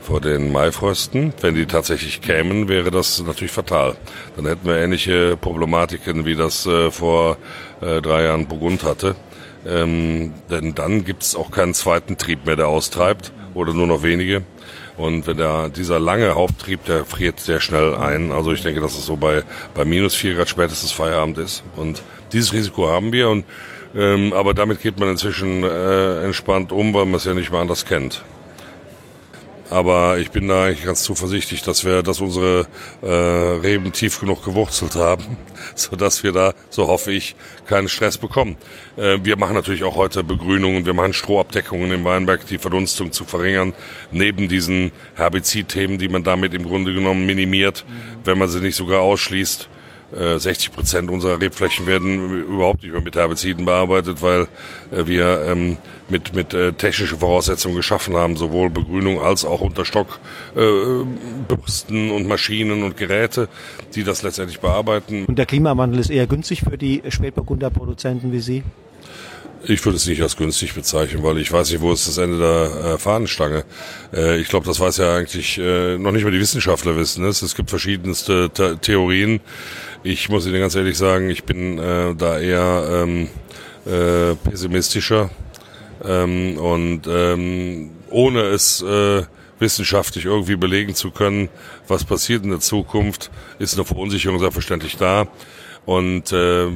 [0.00, 1.34] vor den Maifrösten.
[1.42, 3.94] Wenn die tatsächlich kämen, wäre das natürlich fatal.
[4.36, 7.36] Dann hätten wir ähnliche Problematiken, wie das äh, vor
[7.82, 9.16] äh, drei Jahren Burgund hatte.
[9.66, 14.02] Ähm, denn dann gibt es auch keinen zweiten Trieb mehr, der austreibt oder nur noch
[14.02, 14.44] wenige.
[14.98, 18.32] Und wenn der, dieser lange Haupttrieb, der friert sehr schnell ein.
[18.32, 21.62] Also ich denke, dass es so bei, bei minus vier Grad spätestens Feierabend ist.
[21.76, 23.30] Und dieses Risiko haben wir.
[23.30, 23.44] Und,
[23.94, 27.60] ähm, aber damit geht man inzwischen äh, entspannt um, weil man es ja nicht mehr
[27.60, 28.22] anders kennt.
[29.70, 32.66] Aber ich bin da eigentlich ganz zuversichtlich, dass wir, dass unsere
[33.02, 35.36] äh, Reben tief genug gewurzelt haben,
[35.74, 38.56] so dass wir da, so hoffe ich, keinen Stress bekommen.
[38.96, 43.24] Äh, wir machen natürlich auch heute Begrünungen, wir machen Strohabdeckungen im Weinberg, die Verdunstung zu
[43.24, 43.74] verringern,
[44.10, 47.84] neben diesen Herbizidthemen, die man damit im Grunde genommen minimiert,
[48.24, 49.68] wenn man sie nicht sogar ausschließt.
[50.10, 54.48] 60 äh, Prozent unserer Rebflächen werden überhaupt nicht mehr mit Herbiziden bearbeitet, weil
[54.90, 55.76] äh, wir ähm,
[56.08, 60.18] mit, mit äh, technische Voraussetzungen geschaffen haben, sowohl Begrünung als auch Unterstock
[60.56, 60.60] äh,
[61.46, 63.48] Bürsten und Maschinen und Geräte,
[63.94, 65.26] die das letztendlich bearbeiten.
[65.26, 68.62] Und der Klimawandel ist eher günstig für die Spätburgunder Produzenten wie Sie?
[69.64, 72.38] Ich würde es nicht als günstig bezeichnen, weil ich weiß nicht, wo ist das Ende
[72.38, 73.64] der äh, Fahnenstange.
[74.14, 77.24] Äh, ich glaube, das weiß ja eigentlich äh, noch nicht mal die Wissenschaftler wissen.
[77.24, 79.40] Es, es gibt verschiedenste The Theorien.
[80.04, 83.28] Ich muss Ihnen ganz ehrlich sagen, ich bin äh, da eher ähm,
[83.84, 85.28] äh, pessimistischer
[86.04, 89.22] ähm, und ähm, ohne es äh,
[89.58, 91.48] wissenschaftlich irgendwie belegen zu können,
[91.88, 95.26] was passiert in der Zukunft, ist eine Verunsicherung selbstverständlich da.
[95.84, 96.68] Und äh,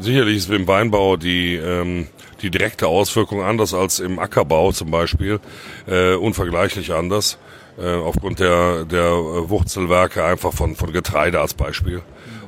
[0.00, 2.06] sicherlich ist im Weinbau die, ähm,
[2.40, 5.40] die direkte Auswirkung anders als im Ackerbau zum Beispiel,
[5.86, 7.38] äh, unvergleichlich anders.
[7.78, 12.02] äh, aufgrund der, der Wurzelwerke einfach von, von Getreide als Beispiel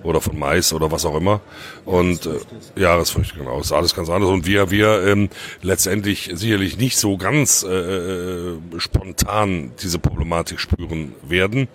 [0.05, 1.41] oder von Mais oder was auch immer.
[1.85, 4.31] Und äh, Jahresfrüchte, genau, ist alles ganz anders.
[4.31, 5.31] Und wir, wir ähm,
[5.63, 11.69] letztendlich sicherlich nicht so ganz äh, äh, spontan diese Problematik spüren werden.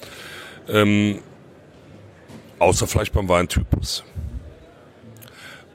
[0.70, 1.20] Ähm,
[2.60, 4.04] außer vielleicht beim Weintypus.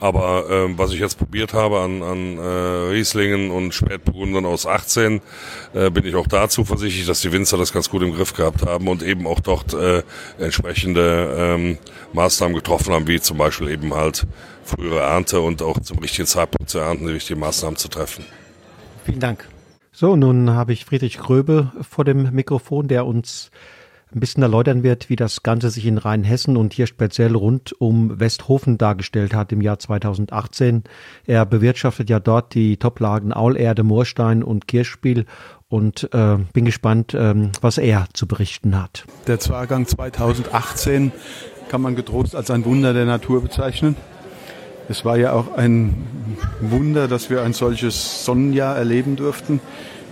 [0.04, 5.22] Aber ähm, was ich jetzt probiert habe an, an äh, Rieslingen und Spätburgundern aus 18,
[5.72, 8.66] äh, bin ich auch da zuversichtlich, dass die Winzer das ganz gut im Griff gehabt
[8.66, 10.02] haben und eben auch dort äh,
[10.38, 11.78] entsprechende ähm,
[12.12, 14.26] Maßnahmen getroffen haben, wie zum Beispiel eben halt
[14.62, 18.26] frühere Ernte und auch zum richtigen Zeitpunkt zu ernten, die richtigen Maßnahmen zu treffen.
[19.06, 19.48] Vielen Dank.
[19.90, 23.50] So, nun habe ich Friedrich Gröbe vor dem Mikrofon, der uns
[24.14, 28.20] ein bisschen erläutern wird, wie das Ganze sich in Rheinhessen und hier speziell rund um
[28.20, 30.84] Westhofen dargestellt hat im Jahr 2018.
[31.26, 35.26] Er bewirtschaftet ja dort die Toplagen Aulerde, Moorstein und Kirchspiel
[35.68, 39.04] und äh, bin gespannt, ähm, was er zu berichten hat.
[39.26, 41.12] Der Jahrgang 2018
[41.68, 43.96] kann man getrost als ein Wunder der Natur bezeichnen.
[44.88, 45.94] Es war ja auch ein
[46.60, 49.60] Wunder, dass wir ein solches Sonnenjahr erleben durften.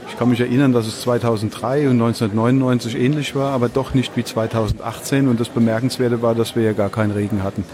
[0.09, 4.25] Ich kann mich erinnern, dass es 2003 und 1999 ähnlich war, aber doch nicht wie
[4.25, 5.29] 2018.
[5.29, 7.65] Und das Bemerkenswerte war, dass wir ja gar keinen Regen hatten.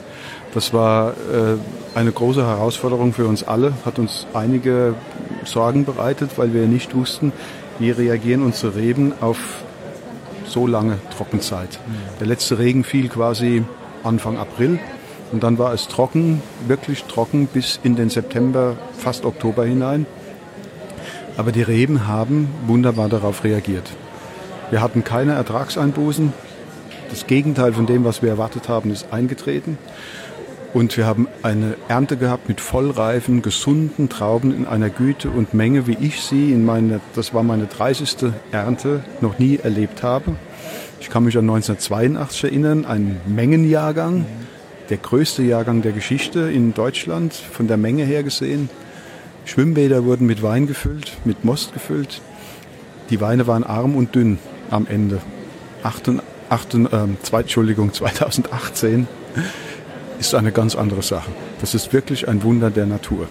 [0.54, 4.94] Das war äh, eine große Herausforderung für uns alle, hat uns einige
[5.44, 7.32] Sorgen bereitet, weil wir nicht wussten,
[7.78, 9.38] wie reagieren unsere Reben auf
[10.46, 11.78] so lange Trockenzeit.
[12.20, 13.64] Der letzte Regen fiel quasi
[14.04, 14.78] Anfang April
[15.32, 20.06] und dann war es trocken, wirklich trocken bis in den September, fast Oktober hinein.
[21.38, 23.88] Aber die Reben haben wunderbar darauf reagiert.
[24.70, 26.32] Wir hatten keine Ertragseinbußen.
[27.10, 29.78] Das Gegenteil von dem, was wir erwartet haben, ist eingetreten.
[30.74, 35.86] Und wir haben eine Ernte gehabt mit vollreifen, gesunden Trauben in einer Güte und Menge,
[35.86, 38.32] wie ich sie in meine, das war meine 30.
[38.50, 40.34] Ernte, noch nie erlebt habe.
[41.00, 44.26] Ich kann mich an 1982 erinnern, ein Mengenjahrgang,
[44.90, 48.68] der größte Jahrgang der Geschichte in Deutschland, von der Menge her gesehen.
[49.48, 52.20] Schwimmbäder wurden mit Wein gefüllt, mit Most gefüllt.
[53.08, 54.38] Die Weine waren arm und dünn
[54.70, 55.22] am Ende.
[55.82, 56.10] 8,
[56.50, 56.88] 8, äh,
[57.22, 59.08] zwei, Entschuldigung, 2018
[60.20, 61.30] ist eine ganz andere Sache.
[61.62, 63.26] Das ist wirklich ein Wunder der Natur.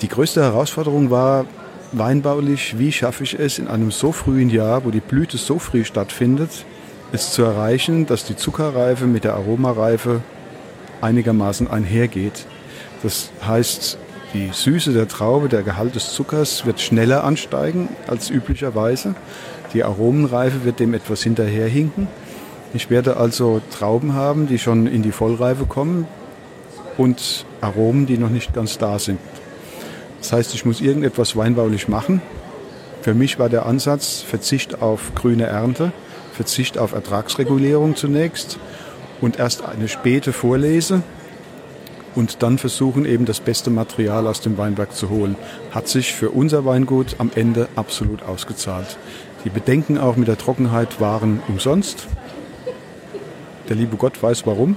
[0.00, 1.44] Die größte Herausforderung war
[1.90, 5.84] weinbaulich, wie schaffe ich es in einem so frühen Jahr, wo die Blüte so früh
[5.84, 6.64] stattfindet,
[7.10, 10.20] es zu erreichen, dass die Zuckerreife mit der Aromareife
[11.00, 12.46] einigermaßen einhergeht.
[13.02, 13.98] Das heißt,
[14.32, 19.14] die Süße der Traube, der Gehalt des Zuckers wird schneller ansteigen als üblicherweise.
[19.74, 22.06] Die Aromenreife wird dem etwas hinterherhinken.
[22.72, 26.06] Ich werde also Trauben haben, die schon in die Vollreife kommen
[26.96, 29.18] und Aromen, die noch nicht ganz da sind.
[30.20, 32.22] Das heißt, ich muss irgendetwas weinbaulich machen.
[33.02, 35.92] Für mich war der Ansatz Verzicht auf grüne Ernte,
[36.32, 38.58] Verzicht auf Ertragsregulierung zunächst
[39.20, 41.02] und erst eine späte Vorlese,
[42.20, 45.36] und dann versuchen eben das beste Material aus dem Weinberg zu holen.
[45.70, 48.98] Hat sich für unser Weingut am Ende absolut ausgezahlt.
[49.46, 52.06] Die Bedenken auch mit der Trockenheit waren umsonst.
[53.70, 54.76] Der liebe Gott weiß warum.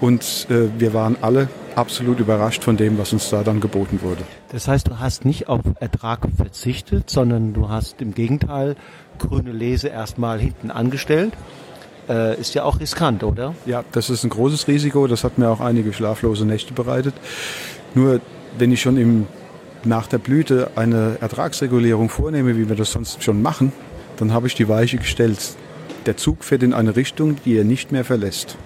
[0.00, 4.24] Und äh, wir waren alle absolut überrascht von dem, was uns da dann geboten wurde.
[4.50, 8.74] Das heißt, du hast nicht auf Ertrag verzichtet, sondern du hast im Gegenteil
[9.20, 11.34] grüne Lese erstmal hinten angestellt
[12.08, 13.54] äh, ist ja auch riskant, oder?
[13.66, 15.06] Ja, das ist ein großes Risiko.
[15.06, 17.14] Das hat mir auch einige schlaflose Nächte bereitet.
[17.94, 18.20] Nur
[18.58, 19.26] wenn ich schon im,
[19.84, 23.72] nach der Blüte eine Ertragsregulierung vornehme, wie wir das sonst schon machen,
[24.16, 25.38] dann habe ich die Weiche gestellt.
[26.06, 28.56] Der Zug fährt in eine Richtung, die er nicht mehr verlässt.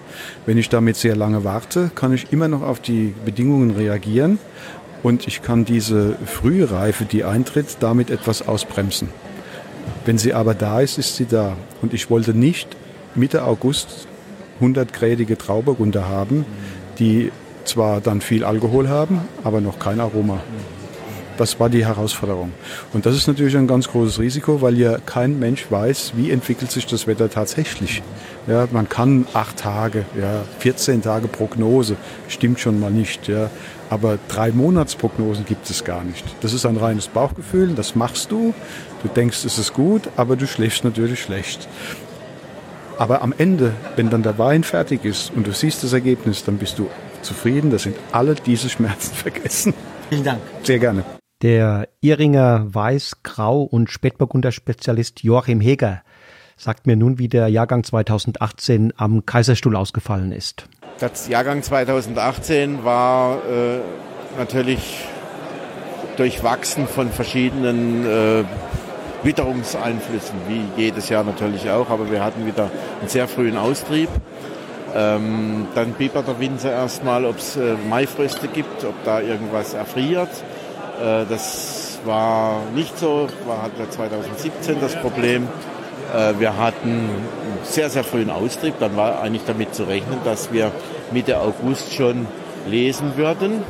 [0.45, 4.39] Wenn ich damit sehr lange warte, kann ich immer noch auf die Bedingungen reagieren
[5.03, 9.09] und ich kann diese frühe Reife, die eintritt, damit etwas ausbremsen.
[10.05, 11.57] Wenn sie aber da ist, ist sie da.
[11.81, 12.76] Und ich wollte nicht
[13.17, 14.07] Mitte August
[14.61, 16.45] 100-grädige Trauburgunder haben,
[16.99, 17.31] die
[17.65, 20.39] zwar dann viel Alkohol haben, aber noch kein Aroma.
[21.37, 22.51] Das war die Herausforderung.
[22.93, 26.71] Und das ist natürlich ein ganz großes Risiko, weil ja kein Mensch weiß, wie entwickelt
[26.71, 28.01] sich das Wetter tatsächlich.
[28.47, 31.95] Ja, man kann acht Tage, ja, 14 Tage Prognose,
[32.27, 33.27] stimmt schon mal nicht.
[33.27, 33.51] Ja.
[33.89, 36.25] Aber drei Monatsprognosen gibt es gar nicht.
[36.41, 38.53] Das ist ein reines Bauchgefühl, das machst du.
[39.03, 41.67] Du denkst, es ist gut, aber du schläfst natürlich schlecht.
[42.97, 46.57] Aber am Ende, wenn dann der Wein fertig ist und du siehst das Ergebnis, dann
[46.57, 46.89] bist du
[47.21, 47.69] zufrieden.
[47.69, 49.73] Da sind alle diese Schmerzen vergessen.
[50.09, 50.41] Vielen Dank.
[50.63, 51.03] Sehr gerne.
[51.43, 56.01] Der Iringer Weiß-, Grau- und Spätburgunder-Spezialist Joachim Heger
[56.57, 60.67] sagt mir nun, wie der Jahrgang 2018 am Kaiserstuhl ausgefallen ist.
[60.99, 63.79] Das Jahrgang 2018 war äh,
[64.39, 65.05] natürlich
[66.17, 68.43] durchwachsen von verschiedenen äh,
[69.23, 74.09] Witterungseinflüssen, wie jedes Jahr natürlich auch, aber wir hatten wieder einen sehr frühen Austrieb.
[74.95, 80.29] Ähm, dann biebert der Winzer erstmal, ob es äh, Maifröste gibt, ob da irgendwas erfriert.
[80.99, 85.47] Äh, das war nicht so, war hatten wir 2017 das Problem.
[86.15, 88.75] Äh, wir hatten einen sehr, sehr frühen Austrieb.
[88.79, 90.71] Dann war eigentlich damit zu rechnen, dass wir
[91.11, 92.27] Mitte August schon
[92.65, 93.63] lesen würden.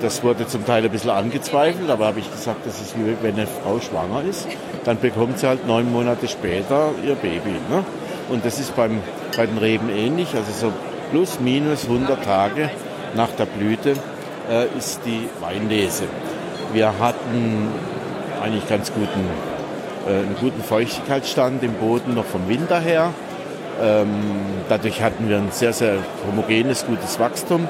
[0.00, 3.34] Das wurde zum Teil ein bisschen angezweifelt, aber habe ich gesagt, das ist wie wenn
[3.34, 4.48] eine Frau schwanger ist,
[4.84, 7.52] dann bekommt sie halt neun Monate später ihr Baby.
[7.68, 7.84] Ne?
[8.30, 9.02] Und das ist beim,
[9.36, 10.72] bei den Reben ähnlich, also so
[11.10, 12.70] plus minus 100 Tage
[13.14, 13.94] nach der Blüte
[14.50, 16.04] äh, ist die Weinlese.
[16.72, 17.68] Wir hatten
[18.42, 19.28] eigentlich ganz guten,
[20.06, 23.12] äh, einen guten Feuchtigkeitsstand im Boden noch vom Winter her.
[23.82, 24.08] Ähm,
[24.68, 27.68] dadurch hatten wir ein sehr, sehr homogenes, gutes Wachstum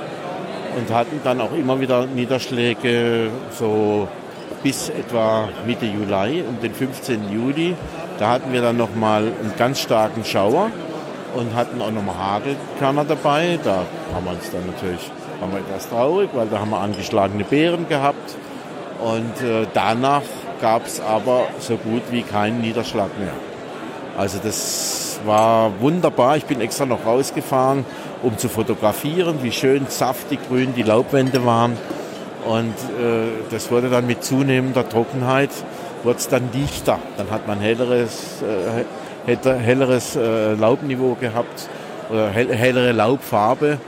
[0.77, 4.09] und hatten dann auch immer wieder Niederschläge so
[4.63, 7.33] bis etwa Mitte Juli, um den 15.
[7.33, 7.75] Juli.
[8.19, 10.71] Da hatten wir dann nochmal einen ganz starken Schauer
[11.35, 13.59] und hatten auch nochmal Hagelkörner dabei.
[13.63, 17.45] Da haben wir uns dann natürlich waren wir etwas traurig, weil da haben wir angeschlagene
[17.45, 18.37] Beeren gehabt.
[19.01, 20.23] Und äh, danach
[20.61, 23.33] gab es aber so gut wie keinen Niederschlag mehr.
[24.19, 26.37] Also das war wunderbar.
[26.37, 27.87] Ich bin extra noch rausgefahren,
[28.23, 31.77] um zu fotografieren, wie schön saftig grün die Laubwände waren.
[32.47, 35.51] Und äh, das wurde dann mit zunehmender Trockenheit,
[36.03, 36.99] wurde es dann dichter.
[37.17, 38.43] Dann hat man helleres,
[39.27, 41.69] äh, helleres äh, Laubniveau gehabt
[42.11, 43.79] oder hell, hellere Laubfarbe.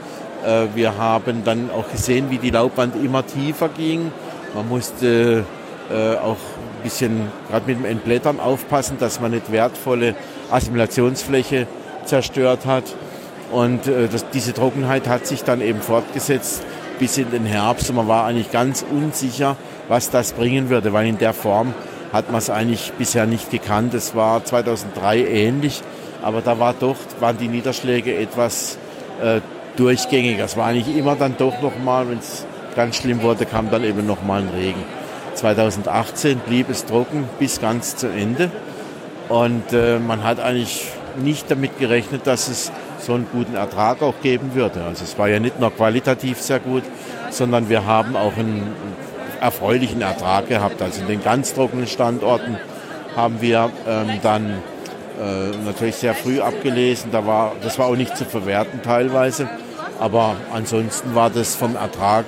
[0.45, 4.11] Äh, wir haben dann auch gesehen, wie die Laubwand immer tiefer ging.
[4.53, 5.45] Man musste
[5.91, 10.15] äh, auch ein bisschen gerade mit dem Entblättern aufpassen, dass man nicht wertvolle
[10.51, 11.67] Assimilationsfläche
[12.05, 12.83] zerstört hat.
[13.53, 16.63] Und äh, das, diese Trockenheit hat sich dann eben fortgesetzt
[16.99, 21.07] bis in den Herbst und man war eigentlich ganz unsicher, was das bringen würde, weil
[21.07, 21.73] in der Form
[22.11, 23.93] hat man es eigentlich bisher nicht gekannt.
[23.93, 25.81] Es war 2003 ähnlich,
[26.21, 28.77] aber da war doch, waren die Niederschläge etwas
[29.21, 29.41] äh,
[29.75, 30.45] durchgängiger.
[30.45, 34.05] Es war eigentlich immer dann doch nochmal, wenn es ganz schlimm wurde, kam dann eben
[34.05, 34.83] nochmal ein Regen.
[35.35, 38.49] 2018 blieb es trocken bis ganz zu Ende
[39.29, 40.85] und äh, man hat eigentlich
[41.21, 42.71] nicht damit gerechnet, dass es
[43.03, 44.83] so einen guten Ertrag auch geben würde.
[44.83, 46.83] Also es war ja nicht nur qualitativ sehr gut,
[47.29, 48.73] sondern wir haben auch einen
[49.41, 50.81] erfreulichen Ertrag gehabt.
[50.81, 52.57] Also in den ganz trockenen Standorten
[53.15, 54.49] haben wir ähm, dann
[55.19, 57.11] äh, natürlich sehr früh abgelesen.
[57.11, 59.49] Da war, das war auch nicht zu verwerten teilweise.
[59.99, 62.25] Aber ansonsten war das vom Ertrag,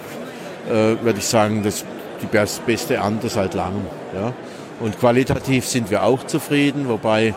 [0.68, 1.86] äh, würde ich sagen, das,
[2.22, 2.28] die
[2.66, 3.86] beste Ernte seit langem.
[4.14, 4.34] Ja.
[4.80, 7.34] Und qualitativ sind wir auch zufrieden, wobei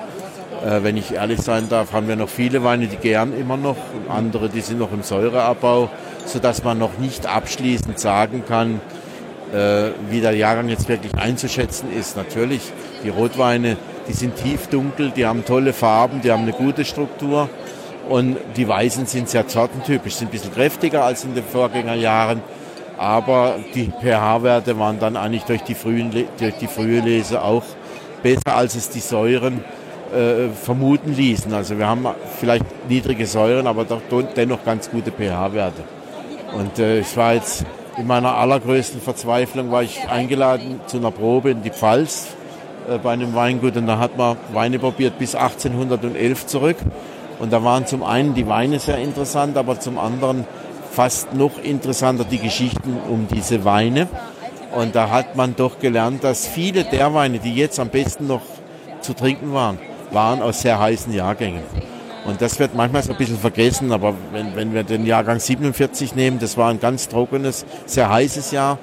[0.65, 3.77] äh, wenn ich ehrlich sein darf, haben wir noch viele Weine, die gern immer noch
[3.95, 5.91] und andere, die sind noch im Säureabbau,
[6.25, 8.81] sodass man noch nicht abschließend sagen kann,
[9.53, 12.17] äh, wie der Jahrgang jetzt wirklich einzuschätzen ist.
[12.17, 12.61] Natürlich,
[13.05, 13.77] die Rotweine,
[14.09, 17.49] die sind tiefdunkel, die haben tolle Farben, die haben eine gute Struktur
[18.09, 22.43] und die Weißen sind sehr sortentypisch, sind ein bisschen kräftiger als in den Vorgängerjahren,
[22.97, 27.65] aber die pH-Werte waren dann eigentlich durch die, frühen, durch die frühe Lese auch
[28.23, 29.63] besser, als es die Säuren
[30.15, 31.53] äh, vermuten ließen.
[31.53, 32.07] Also wir haben
[32.39, 34.01] vielleicht niedrige Säuren, aber doch
[34.37, 35.83] dennoch ganz gute pH-Werte.
[36.57, 37.65] Und äh, ich war jetzt
[37.99, 42.29] in meiner allergrößten Verzweiflung, war ich eingeladen zu einer Probe in die Pfalz
[42.89, 46.77] äh, bei einem Weingut und da hat man Weine probiert bis 1811 zurück.
[47.39, 50.45] Und da waren zum einen die Weine sehr interessant, aber zum anderen
[50.91, 54.09] fast noch interessanter die Geschichten um diese Weine.
[54.75, 58.43] Und da hat man doch gelernt, dass viele der Weine, die jetzt am besten noch
[59.01, 59.79] zu trinken waren,
[60.11, 61.63] waren aus sehr heißen Jahrgängen.
[62.25, 66.15] Und das wird manchmal so ein bisschen vergessen, aber wenn, wenn wir den Jahrgang 47
[66.15, 68.79] nehmen, das war ein ganz trockenes, sehr heißes Jahr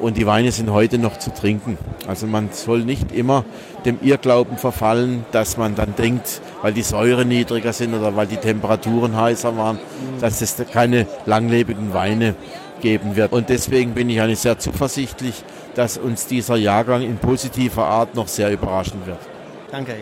[0.00, 1.78] und die Weine sind heute noch zu trinken.
[2.06, 3.44] Also man soll nicht immer
[3.84, 8.36] dem Irrglauben verfallen, dass man dann denkt, weil die Säure niedriger sind oder weil die
[8.36, 9.78] Temperaturen heißer waren,
[10.20, 12.34] dass es keine langlebigen Weine
[12.80, 13.32] geben wird.
[13.32, 15.44] Und deswegen bin ich eigentlich sehr zuversichtlich,
[15.74, 19.20] dass uns dieser Jahrgang in positiver Art noch sehr überraschen wird.
[19.70, 19.94] Danke.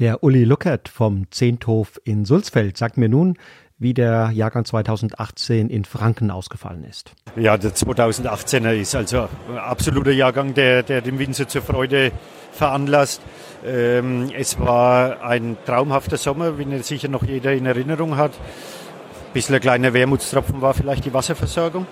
[0.00, 3.38] Der Uli Luckert vom Zehnthof in Sulzfeld sagt mir nun,
[3.78, 7.12] wie der Jahrgang 2018 in Franken ausgefallen ist.
[7.36, 12.10] Ja, der 2018er ist also ein absoluter Jahrgang, der, der dem Winzer zur Freude
[12.50, 13.22] veranlasst.
[13.64, 18.32] Ähm, es war ein traumhafter Sommer, wie sicher noch jeder in Erinnerung hat.
[18.32, 21.86] Ein bisschen ein kleiner Wermutstropfen war vielleicht die Wasserversorgung,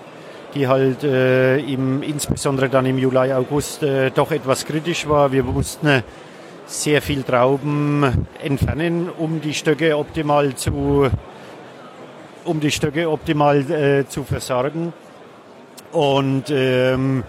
[0.55, 5.31] die halt äh, im, insbesondere dann im Juli, August äh, doch etwas kritisch war.
[5.31, 6.03] Wir mussten
[6.73, 11.07] sehr viel Trauben entfernen, um die Stöcke optimal zu,
[12.45, 14.91] um die Stöcke optimal äh, zu versorgen.
[15.91, 17.23] Und ähm,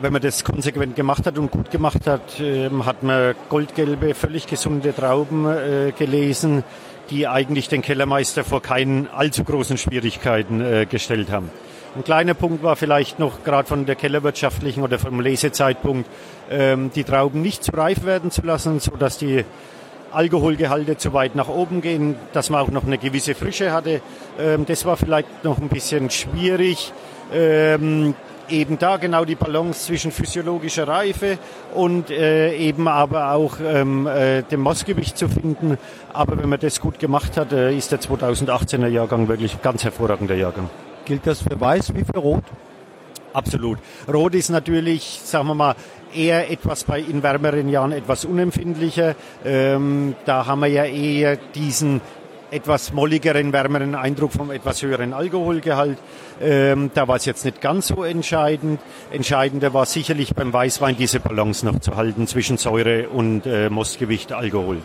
[0.00, 4.46] wenn man das konsequent gemacht hat und gut gemacht hat, ähm, hat man goldgelbe, völlig
[4.46, 6.62] gesunde Trauben äh, gelesen,
[7.08, 11.50] die eigentlich den Kellermeister vor keinen allzu großen Schwierigkeiten äh, gestellt haben.
[11.94, 16.08] Ein kleiner Punkt war vielleicht noch gerade von der kellerwirtschaftlichen oder vom Lesezeitpunkt,
[16.50, 19.44] ähm, die Trauben nicht zu reif werden zu lassen, so dass die
[20.10, 24.00] Alkoholgehalte zu weit nach oben gehen, dass man auch noch eine gewisse Frische hatte.
[24.40, 26.94] Ähm, das war vielleicht noch ein bisschen schwierig.
[27.30, 28.14] Ähm,
[28.48, 31.38] eben da genau die Balance zwischen physiologischer Reife
[31.74, 35.76] und äh, eben aber auch ähm, äh, dem Mossgewicht zu finden.
[36.14, 40.34] Aber wenn man das gut gemacht hat, äh, ist der 2018er Jahrgang wirklich ganz hervorragender
[40.34, 40.70] Jahrgang.
[41.04, 42.44] Gilt das für Weiß wie für Rot?
[43.32, 43.78] Absolut.
[44.12, 45.74] Rot ist natürlich, sagen wir mal,
[46.14, 49.14] eher etwas bei in wärmeren Jahren etwas unempfindlicher.
[49.44, 52.00] Ähm, da haben wir ja eher diesen
[52.50, 55.96] etwas molligeren, wärmeren Eindruck vom etwas höheren Alkoholgehalt.
[56.40, 58.78] Ähm, da war es jetzt nicht ganz so entscheidend.
[59.10, 64.32] Entscheidender war sicherlich beim Weißwein diese Balance noch zu halten zwischen Säure und äh, Mostgewicht
[64.32, 64.78] Alkohol.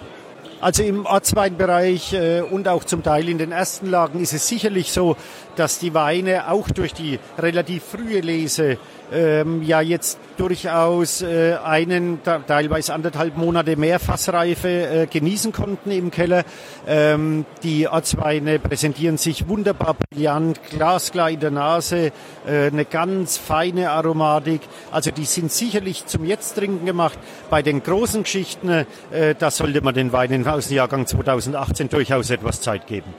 [0.59, 4.91] Also im Ortsweinbereich äh, und auch zum Teil in den ersten Lagen ist es sicherlich
[4.91, 5.15] so,
[5.58, 8.78] dass die Weine auch durch die relativ frühe Lese
[9.12, 16.12] ähm, ja jetzt durchaus äh, einen, teilweise anderthalb Monate mehr Fassreife äh, genießen konnten im
[16.12, 16.43] Keller.
[16.86, 22.12] Ähm, die Ortsweine präsentieren sich wunderbar brillant, glasklar in der Nase,
[22.45, 24.62] äh, eine ganz feine Aromatik.
[24.91, 27.18] Also die sind sicherlich zum Jetzt-Trinken gemacht.
[27.49, 32.30] Bei den großen Geschichten, äh, da sollte man den Weinen aus dem Jahrgang 2018 durchaus
[32.30, 33.14] etwas Zeit geben.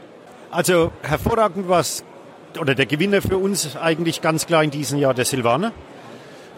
[0.50, 2.04] Also hervorragend was
[2.60, 5.72] oder der Gewinner für uns eigentlich ganz klar in diesem Jahr der Silvaner.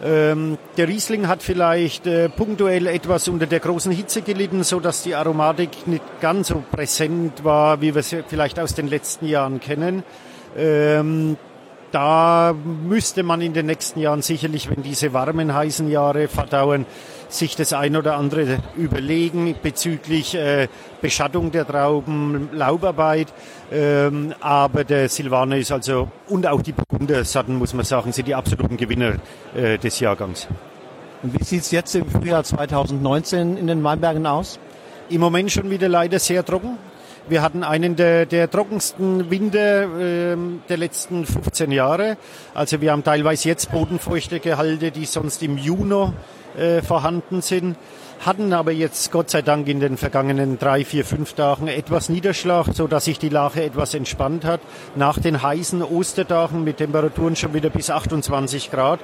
[0.03, 5.03] Ähm, der Riesling hat vielleicht äh, punktuell etwas unter der großen Hitze gelitten, so dass
[5.03, 9.59] die Aromatik nicht ganz so präsent war, wie wir sie vielleicht aus den letzten Jahren
[9.59, 10.03] kennen.
[10.57, 11.37] Ähm,
[11.91, 16.85] da müsste man in den nächsten Jahren sicherlich, wenn diese warmen, heißen Jahre verdauern,
[17.29, 20.67] sich das ein oder andere überlegen bezüglich äh,
[21.01, 23.27] Beschattung der Trauben, Laubarbeit.
[23.71, 28.35] Ähm, aber der Silvaner ist also, und auch die Burgundersatten, muss man sagen, sind die
[28.35, 29.15] absoluten Gewinner
[29.55, 30.47] äh, des Jahrgangs.
[31.23, 34.59] Und wie sieht es jetzt im Frühjahr 2019 in den Weinbergen aus?
[35.09, 36.77] Im Moment schon wieder leider sehr trocken.
[37.29, 40.35] Wir hatten einen der, der trockensten Winter äh,
[40.69, 42.17] der letzten 15 Jahre.
[42.53, 46.11] Also wir haben teilweise jetzt Bodenfeuchtegehalte, die sonst im Juni
[46.57, 47.77] äh, vorhanden sind,
[48.25, 52.67] hatten aber jetzt Gott sei Dank in den vergangenen drei, vier, fünf Tagen etwas Niederschlag,
[52.73, 54.61] so dass sich die Lache etwas entspannt hat.
[54.95, 58.99] Nach den heißen Ostertagen mit Temperaturen schon wieder bis 28 Grad.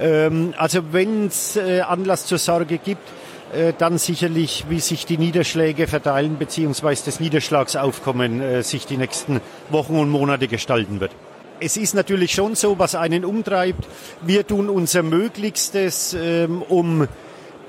[0.00, 3.06] Ähm, also wenn es äh, Anlass zur Sorge gibt,
[3.78, 9.40] dann sicherlich, wie sich die Niederschläge verteilen beziehungsweise das Niederschlagsaufkommen äh, sich die nächsten
[9.70, 11.12] Wochen und Monate gestalten wird.
[11.60, 13.84] Es ist natürlich schon so, was einen umtreibt.
[14.22, 17.08] Wir tun unser Möglichstes, ähm, um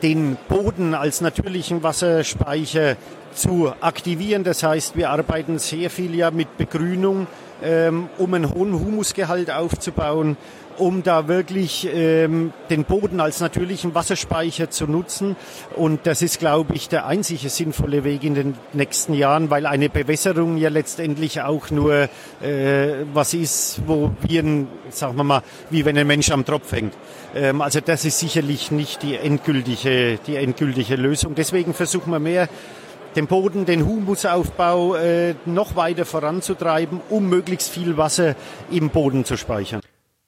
[0.03, 2.95] den Boden als natürlichen Wasserspeicher
[3.33, 4.43] zu aktivieren.
[4.43, 7.27] Das heißt, wir arbeiten sehr viel ja mit Begrünung,
[7.63, 10.37] ähm, um einen hohen Humusgehalt aufzubauen
[10.79, 15.35] um da wirklich ähm, den Boden als natürlichen Wasserspeicher zu nutzen.
[15.75, 19.89] Und das ist, glaube ich, der einzige sinnvolle Weg in den nächsten Jahren, weil eine
[19.89, 22.09] Bewässerung ja letztendlich auch nur
[22.41, 24.43] äh, was ist, wo wir,
[24.89, 26.93] sagen wir mal, wie wenn ein Mensch am Tropf hängt.
[27.35, 31.35] Ähm, also das ist sicherlich nicht die endgültige, die endgültige Lösung.
[31.35, 32.47] Deswegen versuchen wir mehr
[33.15, 38.35] den Boden, den Humusaufbau äh, noch weiter voranzutreiben, um möglichst viel Wasser
[38.71, 39.81] im Boden zu speichern.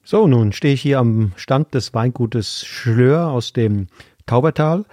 [0.04, 3.86] So, nun stehe ich hier am Stand des Weingutes Schlör aus dem
[4.26, 4.84] Taubertal.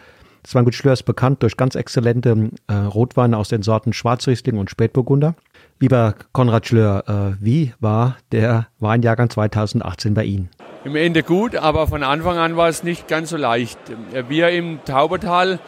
[0.44, 4.70] Das Weingut Schlör ist bekannt durch ganz exzellente äh, Rotweine aus den Sorten Schwarzriesling und
[4.70, 5.34] Spätburgunder.
[5.80, 10.50] Lieber Konrad Schlör, äh, wie war der Weinjahrgang 2018 bei Ihnen?
[10.86, 13.80] Im Ende gut, aber von Anfang an war es nicht ganz so leicht.
[14.28, 15.60] Wir im Taubertal,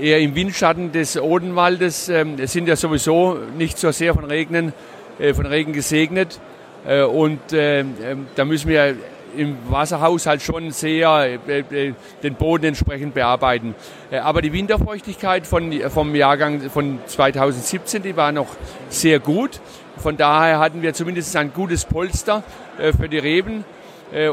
[0.00, 4.72] eher im Windschatten des Odenwaldes, äh, sind ja sowieso nicht so sehr von Regnen,
[5.20, 6.40] äh, von Regen gesegnet.
[6.86, 8.96] Äh, und äh, ähm, da müssen wir
[9.36, 13.76] im Wasserhaushalt schon sehr äh, den Boden entsprechend bearbeiten.
[14.10, 18.48] Aber die Winterfeuchtigkeit von, vom Jahrgang von 2017, die war noch
[18.88, 19.60] sehr gut.
[19.98, 22.42] Von daher hatten wir zumindest ein gutes Polster
[22.98, 23.64] für die Reben.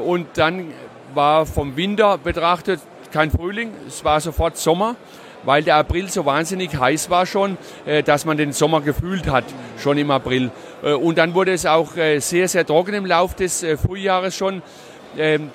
[0.04, 0.72] Und dann
[1.14, 2.80] war vom Winter betrachtet
[3.14, 4.96] kein Frühling, es war sofort Sommer
[5.44, 9.46] weil der April so wahnsinnig heiß war schon, äh, dass man den Sommer gefühlt hat,
[9.78, 10.52] schon im April.
[10.84, 14.62] Äh, und dann wurde es auch äh, sehr, sehr trocken im Laufe des Frühjahres schon.
[15.18, 15.50] Ähm,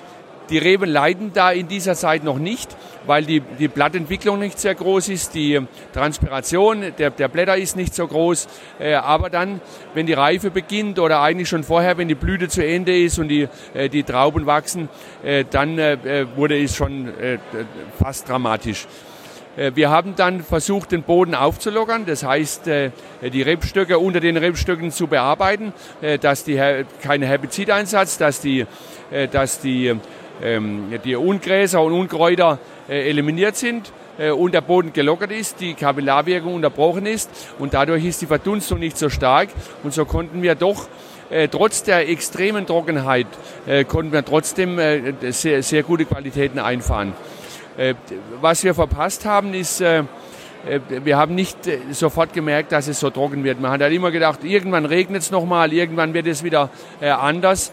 [0.49, 4.75] die Reben leiden da in dieser Zeit noch nicht, weil die, die Blattentwicklung nicht sehr
[4.75, 5.61] groß ist, die
[5.93, 8.47] Transpiration der, der Blätter ist nicht so groß.
[8.79, 9.61] Äh, aber dann,
[9.93, 13.29] wenn die Reife beginnt oder eigentlich schon vorher, wenn die Blüte zu Ende ist und
[13.29, 14.89] die, äh, die Trauben wachsen,
[15.23, 17.37] äh, dann äh, wurde es schon äh,
[17.97, 18.85] fast dramatisch.
[19.55, 22.91] Äh, wir haben dann versucht, den Boden aufzulockern, das heißt, äh,
[23.21, 26.59] die Rebstöcke unter den Rebstöcken zu bearbeiten, äh, dass die
[27.01, 28.65] keine Herbizideinsatz, dass die,
[29.31, 29.93] dass die,
[30.41, 33.91] ähm, die Ungräser und Unkräuter eliminiert sind
[34.37, 37.29] und der Boden gelockert ist, die Kapillarwirkung unterbrochen ist.
[37.59, 39.49] Und dadurch ist die Verdunstung nicht so stark.
[39.83, 40.87] Und so konnten wir doch
[41.49, 43.27] trotz der extremen Trockenheit
[43.87, 44.79] konnten wir trotzdem
[45.29, 47.13] sehr, sehr gute Qualitäten einfahren.
[47.77, 47.95] Äh,
[48.39, 49.99] was wir verpasst haben, ist, äh,
[50.67, 51.57] äh, wir haben nicht
[51.91, 53.59] sofort gemerkt, dass es so trocken wird.
[53.59, 56.69] Man hat halt immer gedacht, irgendwann regnet es nochmal, irgendwann wird es wieder
[57.01, 57.71] anders.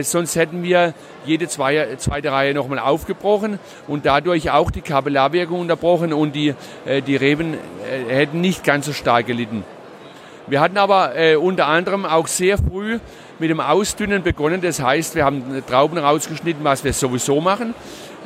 [0.00, 0.94] Sonst hätten wir
[1.26, 6.54] jede zwei, zweite Reihe nochmal aufgebrochen und dadurch auch die Kapillarwirkung unterbrochen und die,
[7.06, 7.58] die Reben
[8.08, 9.64] hätten nicht ganz so stark gelitten.
[10.46, 12.98] Wir hatten aber unter anderem auch sehr früh
[13.38, 14.62] mit dem Ausdünnen begonnen.
[14.62, 17.74] Das heißt, wir haben Trauben rausgeschnitten, was wir sowieso machen.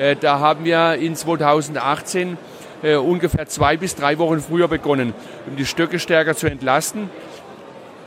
[0.01, 2.39] Äh, da haben wir in 2018
[2.83, 5.13] äh, ungefähr zwei bis drei Wochen früher begonnen,
[5.47, 7.11] um die Stöcke stärker zu entlasten.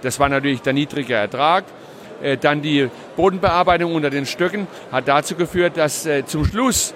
[0.01, 1.65] Das war natürlich der niedrige Ertrag.
[2.23, 6.95] Äh, dann die Bodenbearbeitung unter den Stöcken hat dazu geführt, dass zum Schluss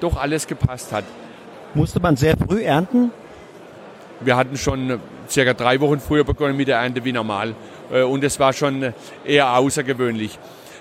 [0.00, 1.04] doch alles gepasst hat.
[1.74, 3.12] Musste man sehr früh ernten?
[4.18, 7.54] Wir hatten schon circa drei Wochen früher begonnen mit der Ernte wie normal.
[7.90, 8.92] Und es war schon
[9.24, 10.38] eher außergewöhnlich.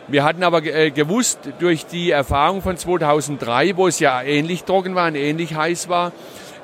[0.08, 4.95] Wir hatten aber äh, gewusst durch die Erfahrung von 2003, wo es ja ähnlich trocken
[4.95, 6.12] war und ähnlich heiß war,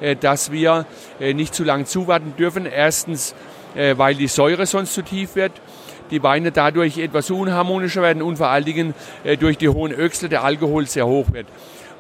[0.02, 0.86] äh, dass wir
[1.22, 2.66] äh, nicht zu lange zuwarten dürfen.
[2.66, 3.34] Erstens,
[3.76, 5.52] weil die Säure sonst zu tief wird,
[6.10, 8.96] die Weine dadurch etwas unharmonischer werden und vor allen Dingen
[9.40, 11.46] durch die hohen Öchsel der Alkohol sehr hoch wird.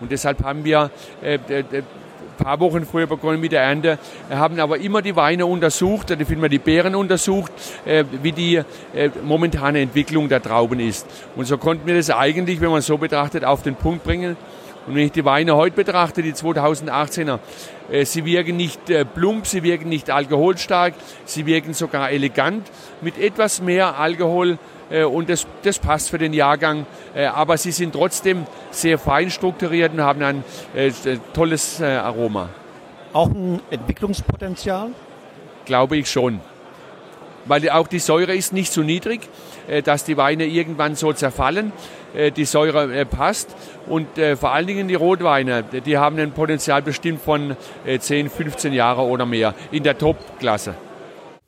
[0.01, 0.89] Und deshalb haben wir
[2.39, 6.49] paar Wochen früher begonnen mit der Ernte, haben aber immer die Weine untersucht, oder vielmehr
[6.49, 7.51] die Beeren untersucht,
[7.85, 11.05] äh, wie die äh, momentane Entwicklung der Trauben ist.
[11.35, 14.37] Und so konnten wir das eigentlich, wenn man so betrachtet, auf den Punkt bringen.
[14.89, 17.37] Und wenn ich die Weine heute betrachte, die 2018er,
[17.91, 18.81] äh, sie wirken nicht
[19.13, 22.67] plump, sie wirken nicht alkoholstark, sie wirken sogar elegant
[22.99, 24.57] mit etwas mehr Alkohol
[24.89, 26.85] äh, und das, das passt für den Jahrgang.
[27.13, 30.91] Äh, aber sie sind trotzdem sehr fein strukturiert und haben ein äh,
[31.33, 32.49] tolles Aroma.
[33.13, 34.89] Auch ein Entwicklungspotenzial?
[35.65, 36.41] Glaube ich schon.
[37.45, 39.21] Weil auch die Säure ist nicht so niedrig,
[39.83, 41.71] dass die Weine irgendwann so zerfallen.
[42.35, 43.55] Die Säure passt
[43.87, 44.07] und
[44.37, 47.55] vor allen Dingen die Rotweine, die haben ein Potenzial bestimmt von
[47.85, 50.73] 10, 15 Jahre oder mehr in der Top-Klasse.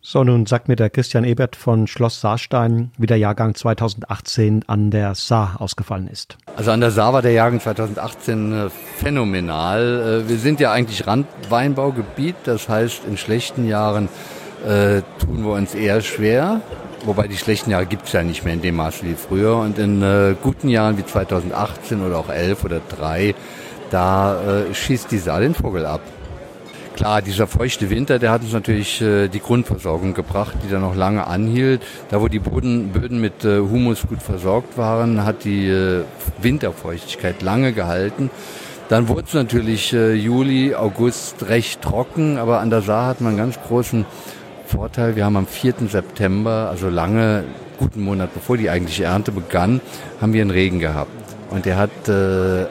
[0.03, 4.89] So, nun sagt mir der Christian Ebert von Schloss Saarstein, wie der Jahrgang 2018 an
[4.89, 6.37] der Saar ausgefallen ist.
[6.55, 10.23] Also an der Saar war der Jahrgang 2018 äh, phänomenal.
[10.25, 14.09] Äh, wir sind ja eigentlich Randweinbaugebiet, das heißt in schlechten Jahren
[14.65, 16.61] äh, tun wir uns eher schwer.
[17.03, 19.57] Wobei die schlechten Jahre gibt es ja nicht mehr in dem Maße wie früher.
[19.57, 23.33] Und in äh, guten Jahren wie 2018 oder auch 11 oder 3,
[23.89, 26.01] da äh, schießt die Saar den Vogel ab.
[26.95, 30.95] Klar, dieser feuchte Winter, der hat uns natürlich äh, die Grundversorgung gebracht, die dann noch
[30.95, 31.81] lange anhielt.
[32.09, 36.03] Da, wo die Boden, Böden mit äh, Humus gut versorgt waren, hat die äh,
[36.41, 38.29] Winterfeuchtigkeit lange gehalten.
[38.89, 43.37] Dann wurde es natürlich äh, Juli, August recht trocken, aber an der Saar hat man
[43.37, 44.05] ganz großen
[44.71, 45.17] Vorteil.
[45.17, 45.73] Wir haben am 4.
[45.89, 47.43] September, also lange,
[47.77, 49.81] guten Monat bevor die eigentliche Ernte begann,
[50.21, 51.11] haben wir einen Regen gehabt.
[51.49, 52.67] Und der hat äh,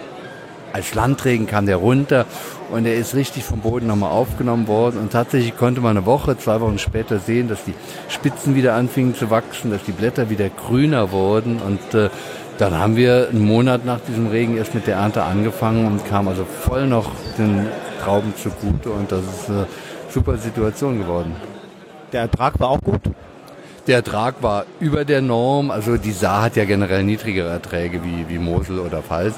[0.73, 2.25] als Landregen kam der runter
[2.71, 4.99] und er ist richtig vom Boden nochmal aufgenommen worden.
[4.99, 7.75] Und tatsächlich konnte man eine Woche, zwei Wochen später sehen, dass die
[8.09, 11.61] Spitzen wieder anfingen zu wachsen, dass die Blätter wieder grüner wurden.
[11.61, 12.09] Und äh,
[12.57, 16.29] dann haben wir einen Monat nach diesem Regen erst mit der Ernte angefangen und kam
[16.29, 17.67] also voll noch den
[18.03, 18.89] Trauben zugute.
[18.89, 19.67] Und das ist eine
[20.09, 21.50] super Situation geworden.
[22.13, 23.01] Der Ertrag war auch gut?
[23.87, 25.71] Der Ertrag war über der Norm.
[25.71, 29.37] Also die Saar hat ja generell niedrigere Erträge wie, wie Mosel oder Pfalz.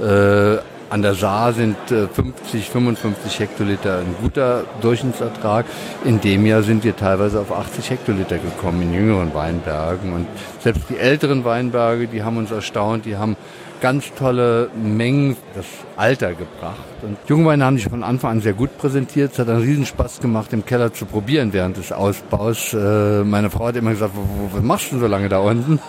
[0.00, 0.58] Äh,
[0.90, 2.14] an der Saar sind 50,
[2.54, 5.64] äh, 55 Hektoliter ein guter Durchschnittsertrag.
[6.04, 10.12] In dem Jahr sind wir teilweise auf 80 Hektoliter gekommen in jüngeren Weinbergen.
[10.12, 10.26] Und
[10.60, 13.36] selbst die älteren Weinberge, die haben uns erstaunt, die haben
[13.80, 15.66] ganz tolle Mengen das
[15.96, 16.78] Alter gebracht.
[17.02, 19.32] Und Jungweine haben sich von Anfang an sehr gut präsentiert.
[19.32, 22.74] Es hat einen Riesenspaß gemacht, im Keller zu probieren während des Ausbaus.
[22.74, 24.14] Äh, meine Frau hat immer gesagt,
[24.52, 25.80] was machst du so lange da unten?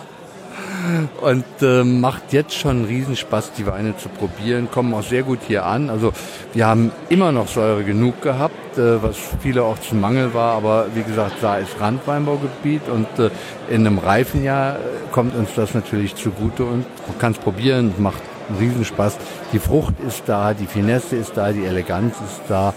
[1.20, 5.64] Und äh, macht jetzt schon Riesenspaß, die Weine zu probieren, kommen auch sehr gut hier
[5.66, 5.90] an.
[5.90, 6.12] Also
[6.52, 10.86] wir haben immer noch Säure genug gehabt, äh, was viele auch zum Mangel war, aber
[10.94, 13.30] wie gesagt, da ist Randweinbaugebiet und äh,
[13.68, 14.78] in einem reifen Jahr äh,
[15.10, 19.18] kommt uns das natürlich zugute und man kann es probieren, macht einen Riesenspaß.
[19.52, 22.74] Die Frucht ist da, die Finesse ist da, die Eleganz ist da.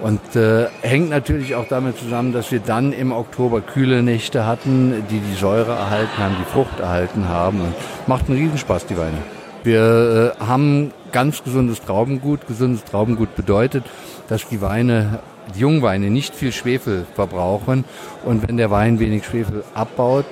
[0.00, 5.04] Und äh, hängt natürlich auch damit zusammen, dass wir dann im Oktober kühle Nächte hatten,
[5.10, 7.60] die die Säure erhalten haben, die Frucht erhalten haben.
[7.60, 7.74] Und
[8.06, 9.18] macht einen Riesenspaß, die Weine.
[9.64, 12.46] Wir äh, haben ganz gesundes Traubengut.
[12.46, 13.84] Gesundes Traubengut bedeutet,
[14.28, 15.18] dass die Weine,
[15.56, 17.84] die Jungweine nicht viel Schwefel verbrauchen.
[18.24, 20.26] Und wenn der Wein wenig Schwefel abbaut,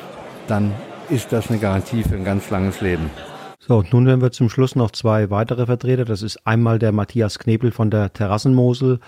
[0.47, 0.75] dann
[1.09, 3.11] ist das eine Garantie für ein ganz langes Leben.
[3.69, 6.05] So, und nun hören wir zum Schluss noch zwei weitere Vertreter.
[6.05, 9.01] Das ist einmal der Matthias Knebel von der Terrassenmosel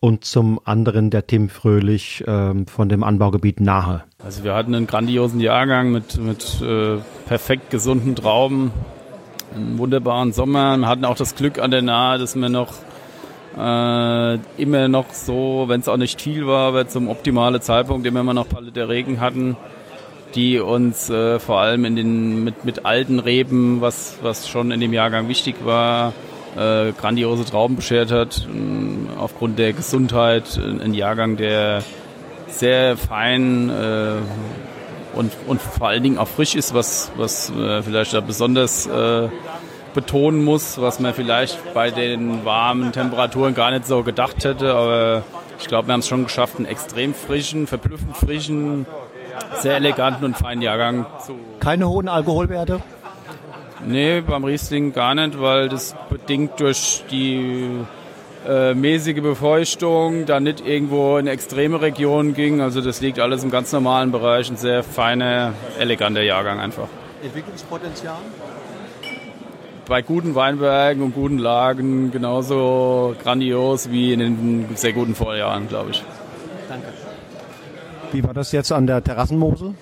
[0.00, 4.04] und zum anderen der Tim Fröhlich ähm, von dem Anbaugebiet Nahe.
[4.24, 6.96] Also wir hatten einen grandiosen Jahrgang mit, mit äh,
[7.26, 8.70] perfekt gesunden Trauben,
[9.54, 10.78] einen wunderbaren Sommer.
[10.78, 12.72] Wir hatten auch das Glück an der Nahe, dass wir noch
[13.58, 18.32] äh, immer noch so, wenn es auch nicht viel war, aber zum optimalen Zeitpunkt immer
[18.32, 19.58] noch Palette Regen hatten,
[20.36, 24.80] die uns äh, vor allem in den, mit, mit alten Reben, was, was schon in
[24.80, 26.12] dem Jahrgang wichtig war,
[26.56, 28.46] äh, grandiose Trauben beschert hat.
[29.18, 31.82] Aufgrund der Gesundheit ein Jahrgang, der
[32.48, 34.16] sehr fein äh,
[35.14, 39.28] und, und vor allen Dingen auch frisch ist, was, was äh, vielleicht da besonders äh,
[39.94, 44.74] betonen muss, was man vielleicht bei den warmen Temperaturen gar nicht so gedacht hätte.
[44.74, 45.24] Aber
[45.58, 48.86] ich glaube, wir haben es schon geschafft, einen extrem frischen, verblüffend frischen,
[49.60, 51.06] sehr eleganten und feinen Jahrgang.
[51.60, 52.80] Keine hohen Alkoholwerte?
[53.84, 57.84] Nee, beim Riesling gar nicht, weil das bedingt durch die
[58.46, 62.60] äh, mäßige Befeuchtung dann nicht irgendwo in extreme Regionen ging.
[62.60, 64.50] Also das liegt alles im ganz normalen Bereich.
[64.50, 66.88] Ein sehr feiner, eleganter Jahrgang einfach.
[67.22, 68.16] Entwicklungspotenzial?
[69.88, 75.90] Bei guten Weinbergen und guten Lagen genauso grandios wie in den sehr guten Vorjahren, glaube
[75.90, 76.02] ich.
[76.68, 76.88] Danke.
[78.12, 79.74] Wie war das jetzt an der Terrassenmosel?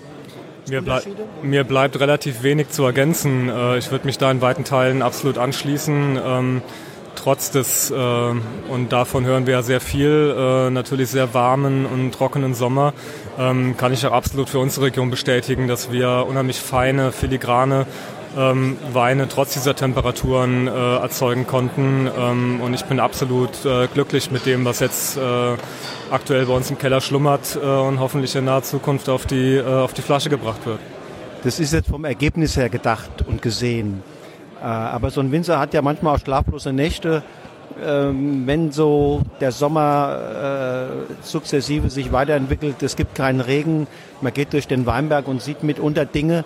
[0.68, 1.02] Mir, blei
[1.42, 3.50] mir, bleibt relativ wenig zu ergänzen.
[3.50, 6.18] Äh, ich würde mich da in weiten Teilen absolut anschließen.
[6.24, 6.62] Ähm,
[7.14, 12.12] trotz des, äh, und davon hören wir ja sehr viel, äh, natürlich sehr warmen und
[12.12, 12.92] trockenen Sommer,
[13.38, 17.86] ähm, kann ich auch absolut für unsere Region bestätigen, dass wir unheimlich feine, filigrane
[18.36, 22.08] ähm, Weine trotz dieser Temperaturen äh, erzeugen konnten.
[22.18, 25.20] Ähm, und ich bin absolut äh, glücklich mit dem, was jetzt äh,
[26.10, 29.64] aktuell bei uns im Keller schlummert äh, und hoffentlich in naher Zukunft auf die, äh,
[29.64, 30.80] auf die Flasche gebracht wird.
[31.42, 34.02] Das ist jetzt vom Ergebnis her gedacht und gesehen.
[34.60, 37.22] Äh, aber so ein Winzer hat ja manchmal auch schlaflose Nächte.
[37.84, 40.88] Ähm, wenn so der Sommer
[41.22, 43.88] sukzessive sich weiterentwickelt, es gibt keinen Regen,
[44.20, 46.44] man geht durch den Weinberg und sieht mitunter Dinge,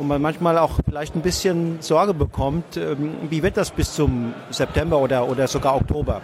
[0.00, 2.78] wo man manchmal auch vielleicht ein bisschen Sorge bekommt.
[2.78, 6.22] Ähm, wie wird das bis zum September oder, oder sogar Oktober?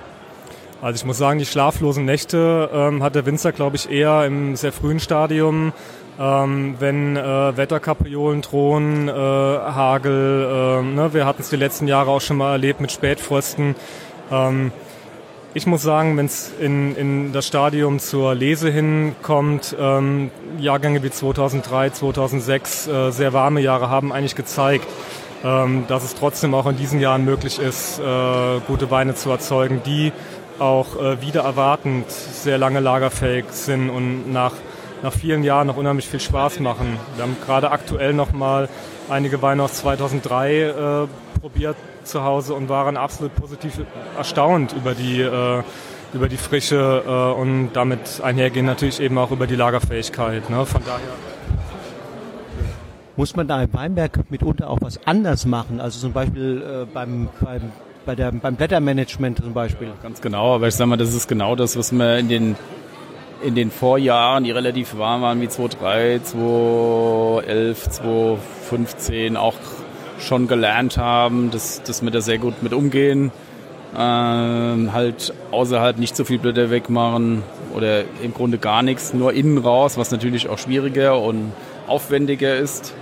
[0.81, 4.57] Also ich muss sagen, die schlaflosen Nächte ähm, hat der Winzer, glaube ich, eher im
[4.57, 5.75] sehr frühen Stadium,
[6.19, 10.83] ähm, wenn äh, Wetterkapriolen drohen, äh, Hagel.
[10.83, 11.13] Äh, ne?
[11.13, 13.75] Wir hatten es die letzten Jahre auch schon mal erlebt mit Spätfrösten.
[14.33, 14.73] Ähm,
[15.57, 21.11] ich muss sagen, wenn es in, in das Stadium zur Lese hinkommt, ähm, Jahrgänge wie
[21.11, 24.87] 2003, 2006, äh, sehr warme Jahre haben eigentlich gezeigt,
[25.43, 28.03] ähm, dass es trotzdem auch in diesen Jahren möglich ist, äh,
[28.67, 30.13] gute Weine zu erzeugen, die
[30.59, 34.53] auch äh, wieder erwartend sehr lange lagerfähig sind und nach,
[35.03, 36.99] nach vielen Jahren noch unheimlich viel Spaß machen.
[37.15, 38.69] Wir haben gerade aktuell noch mal
[39.09, 41.07] einige Weine aus 2003 äh,
[41.41, 41.77] probiert
[42.07, 43.81] zu Hause und waren absolut positiv
[44.17, 45.63] erstaunt über die, äh,
[46.15, 50.49] über die Frische äh, und damit einhergehen natürlich eben auch über die Lagerfähigkeit.
[50.49, 50.65] Ne?
[50.65, 51.01] Von daher
[53.17, 55.81] muss man da im Weinberg mitunter auch was anders machen?
[55.81, 57.73] Also zum Beispiel äh, beim, beim,
[58.05, 59.89] bei der, beim Blättermanagement zum Beispiel.
[60.03, 62.57] Ganz genau, aber ich sage mal, das ist genau das, was wir in den,
[63.43, 69.55] in den Vorjahren, die relativ warm waren, wie 2003, 2011, 2015, auch
[70.19, 73.33] schon gelernt haben, dass, dass wir da sehr gut mit umgehen.
[73.97, 77.43] Ähm, halt außerhalb nicht so viel Blätter wegmachen
[77.75, 81.53] oder im Grunde gar nichts, nur innen raus, was natürlich auch schwieriger und
[81.87, 82.95] aufwendiger ist,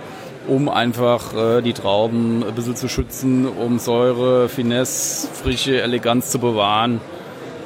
[0.47, 6.39] um einfach äh, die Trauben ein bisschen zu schützen, um Säure, Finesse, Frische, Eleganz zu
[6.39, 7.01] bewahren.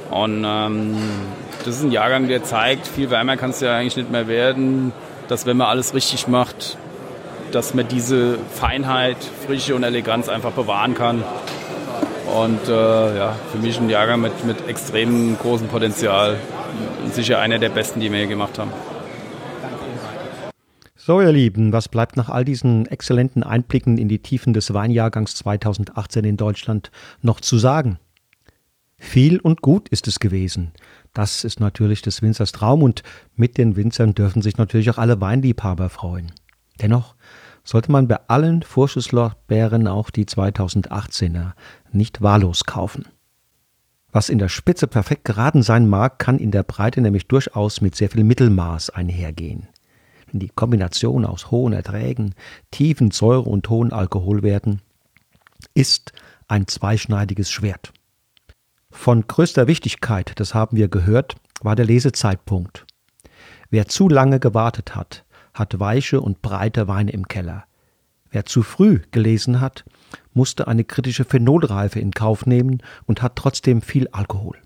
[0.10, 0.96] Und ähm,
[1.66, 4.92] das ist ein Jahrgang, der zeigt, viel wärmer kann es ja eigentlich nicht mehr werden,
[5.28, 6.78] dass wenn man alles richtig macht,
[7.52, 11.24] dass man diese Feinheit, Frische und Eleganz einfach bewahren kann.
[12.36, 16.38] Und äh, ja, für mich ein Jahrgang mit, mit extrem großem Potenzial
[17.04, 18.72] und sicher einer der besten, die wir hier gemacht haben.
[20.96, 25.34] So, ihr Lieben, was bleibt nach all diesen exzellenten Einblicken in die Tiefen des Weinjahrgangs
[25.36, 26.92] 2018 in Deutschland
[27.24, 27.98] noch zu sagen?
[29.00, 30.72] Viel und gut ist es gewesen.
[31.14, 33.02] Das ist natürlich des Winzers Traum und
[33.36, 36.32] mit den Winzern dürfen sich natürlich auch alle Weinliebhaber freuen.
[36.82, 37.16] Dennoch
[37.64, 41.54] sollte man bei allen Vorschusslorbeeren auch die 2018er
[41.92, 43.06] nicht wahllos kaufen.
[44.12, 47.96] Was in der Spitze perfekt geraten sein mag, kann in der Breite nämlich durchaus mit
[47.96, 49.68] sehr viel Mittelmaß einhergehen.
[50.32, 52.34] Die Kombination aus hohen Erträgen,
[52.72, 54.82] tiefen Säure- und hohen Alkoholwerten
[55.74, 56.14] ist
[56.48, 57.94] ein zweischneidiges Schwert.
[58.92, 62.86] Von größter Wichtigkeit, das haben wir gehört, war der Lesezeitpunkt.
[63.70, 65.26] Wer zu lange gewartet hat,
[65.60, 67.66] hat weiche und breite Weine im Keller.
[68.32, 69.86] Wer zu früh gelesen hat,
[70.34, 74.58] musste eine kritische Phenolreife in Kauf nehmen und hat trotzdem viel Alkohol.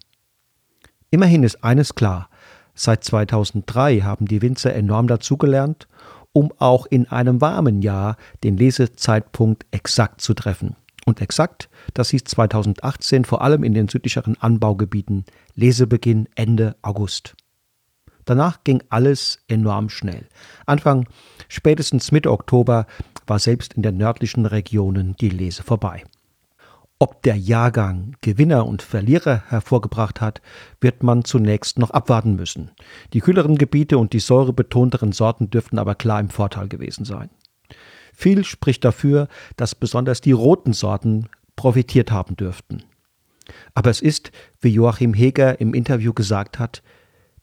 [1.09, 2.29] Immerhin ist eines klar,
[2.75, 5.87] seit 2003 haben die Winzer enorm dazugelernt,
[6.33, 10.75] um auch in einem warmen Jahr den Lesezeitpunkt exakt zu treffen.
[11.05, 15.25] Und exakt, das hieß 2018 vor allem in den südlicheren Anbaugebieten
[15.55, 17.35] Lesebeginn Ende August.
[18.25, 20.27] Danach ging alles enorm schnell.
[20.65, 21.07] Anfang,
[21.47, 22.85] spätestens Mitte Oktober
[23.27, 26.03] war selbst in den nördlichen Regionen die Lese vorbei.
[26.99, 30.41] Ob der Jahrgang Gewinner und Verlierer hervorgebracht hat,
[30.79, 32.71] wird man zunächst noch abwarten müssen.
[33.11, 37.29] Die kühleren Gebiete und die säurebetonteren Sorten dürften aber klar im Vorteil gewesen sein.
[38.13, 42.83] Viel spricht dafür, dass besonders die roten Sorten profitiert haben dürften.
[43.73, 46.83] Aber es ist, wie Joachim Heger im Interview gesagt hat,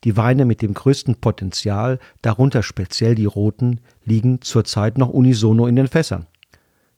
[0.03, 5.75] die Weine mit dem größten Potenzial, darunter speziell die roten, liegen zurzeit noch unisono in
[5.75, 6.27] den Fässern.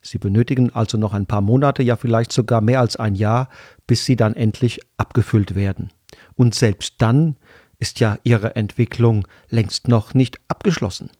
[0.00, 3.48] Sie benötigen also noch ein paar Monate, ja vielleicht sogar mehr als ein Jahr,
[3.86, 5.90] bis sie dann endlich abgefüllt werden.
[6.34, 7.36] Und selbst dann
[7.78, 11.10] ist ja ihre Entwicklung längst noch nicht abgeschlossen.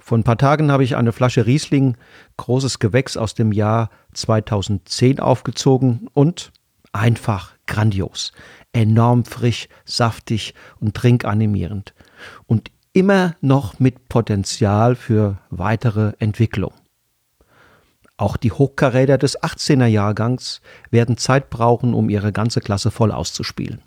[0.00, 1.96] Vor ein paar Tagen habe ich eine Flasche Riesling,
[2.36, 6.52] großes Gewächs aus dem Jahr 2010 aufgezogen und
[6.92, 8.32] einfach grandios
[8.74, 11.94] enorm frisch, saftig und trinkanimierend
[12.46, 16.74] und immer noch mit Potenzial für weitere Entwicklung.
[18.16, 20.60] Auch die Hochkaräder des 18er Jahrgangs
[20.90, 23.80] werden Zeit brauchen, um ihre ganze Klasse voll auszuspielen.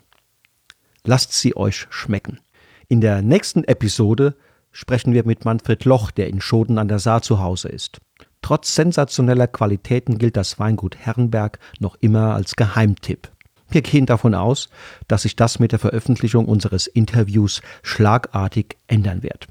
[1.04, 2.40] Lasst sie euch schmecken.
[2.88, 4.36] In der nächsten Episode
[4.70, 8.00] sprechen wir mit Manfred Loch, der in Schoden an der Saar zu Hause ist.
[8.42, 13.30] Trotz sensationeller Qualitäten gilt das Weingut Herrenberg noch immer als Geheimtipp.
[13.70, 14.68] Wir gehen davon aus,
[15.08, 19.46] dass sich das mit der Veröffentlichung unseres Interviews schlagartig ändern wird.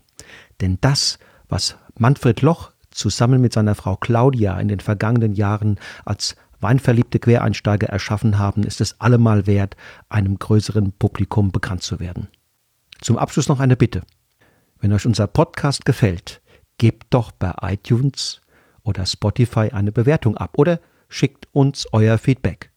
[0.59, 6.35] Denn das, was Manfred Loch zusammen mit seiner Frau Claudia in den vergangenen Jahren als
[6.59, 9.75] weinverliebte Quereinsteiger erschaffen haben, ist es allemal wert,
[10.09, 12.27] einem größeren Publikum bekannt zu werden.
[13.01, 14.01] Zum Abschluss noch eine Bitte.
[14.79, 16.41] Wenn euch unser Podcast gefällt,
[16.79, 18.41] gebt doch bei iTunes
[18.83, 22.71] oder Spotify eine Bewertung ab oder schickt uns euer Feedback.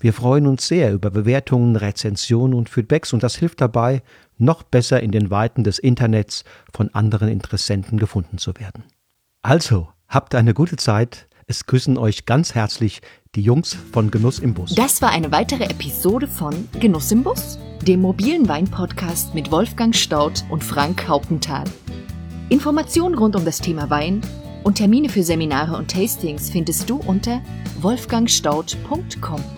[0.00, 4.02] Wir freuen uns sehr über Bewertungen, Rezensionen und Feedbacks und das hilft dabei,
[4.36, 8.84] noch besser in den Weiten des Internets von anderen Interessenten gefunden zu werden.
[9.42, 11.28] Also, habt eine gute Zeit.
[11.46, 13.00] Es grüßen euch ganz herzlich
[13.34, 14.74] die Jungs von Genuss im Bus.
[14.74, 20.44] Das war eine weitere Episode von Genuss im Bus, dem mobilen Wein-Podcast mit Wolfgang Staudt
[20.50, 21.64] und Frank Hauptenthal.
[22.50, 24.20] Informationen rund um das Thema Wein
[24.62, 27.40] und Termine für Seminare und Tastings findest du unter
[27.80, 29.57] wolfgangstaudt.com.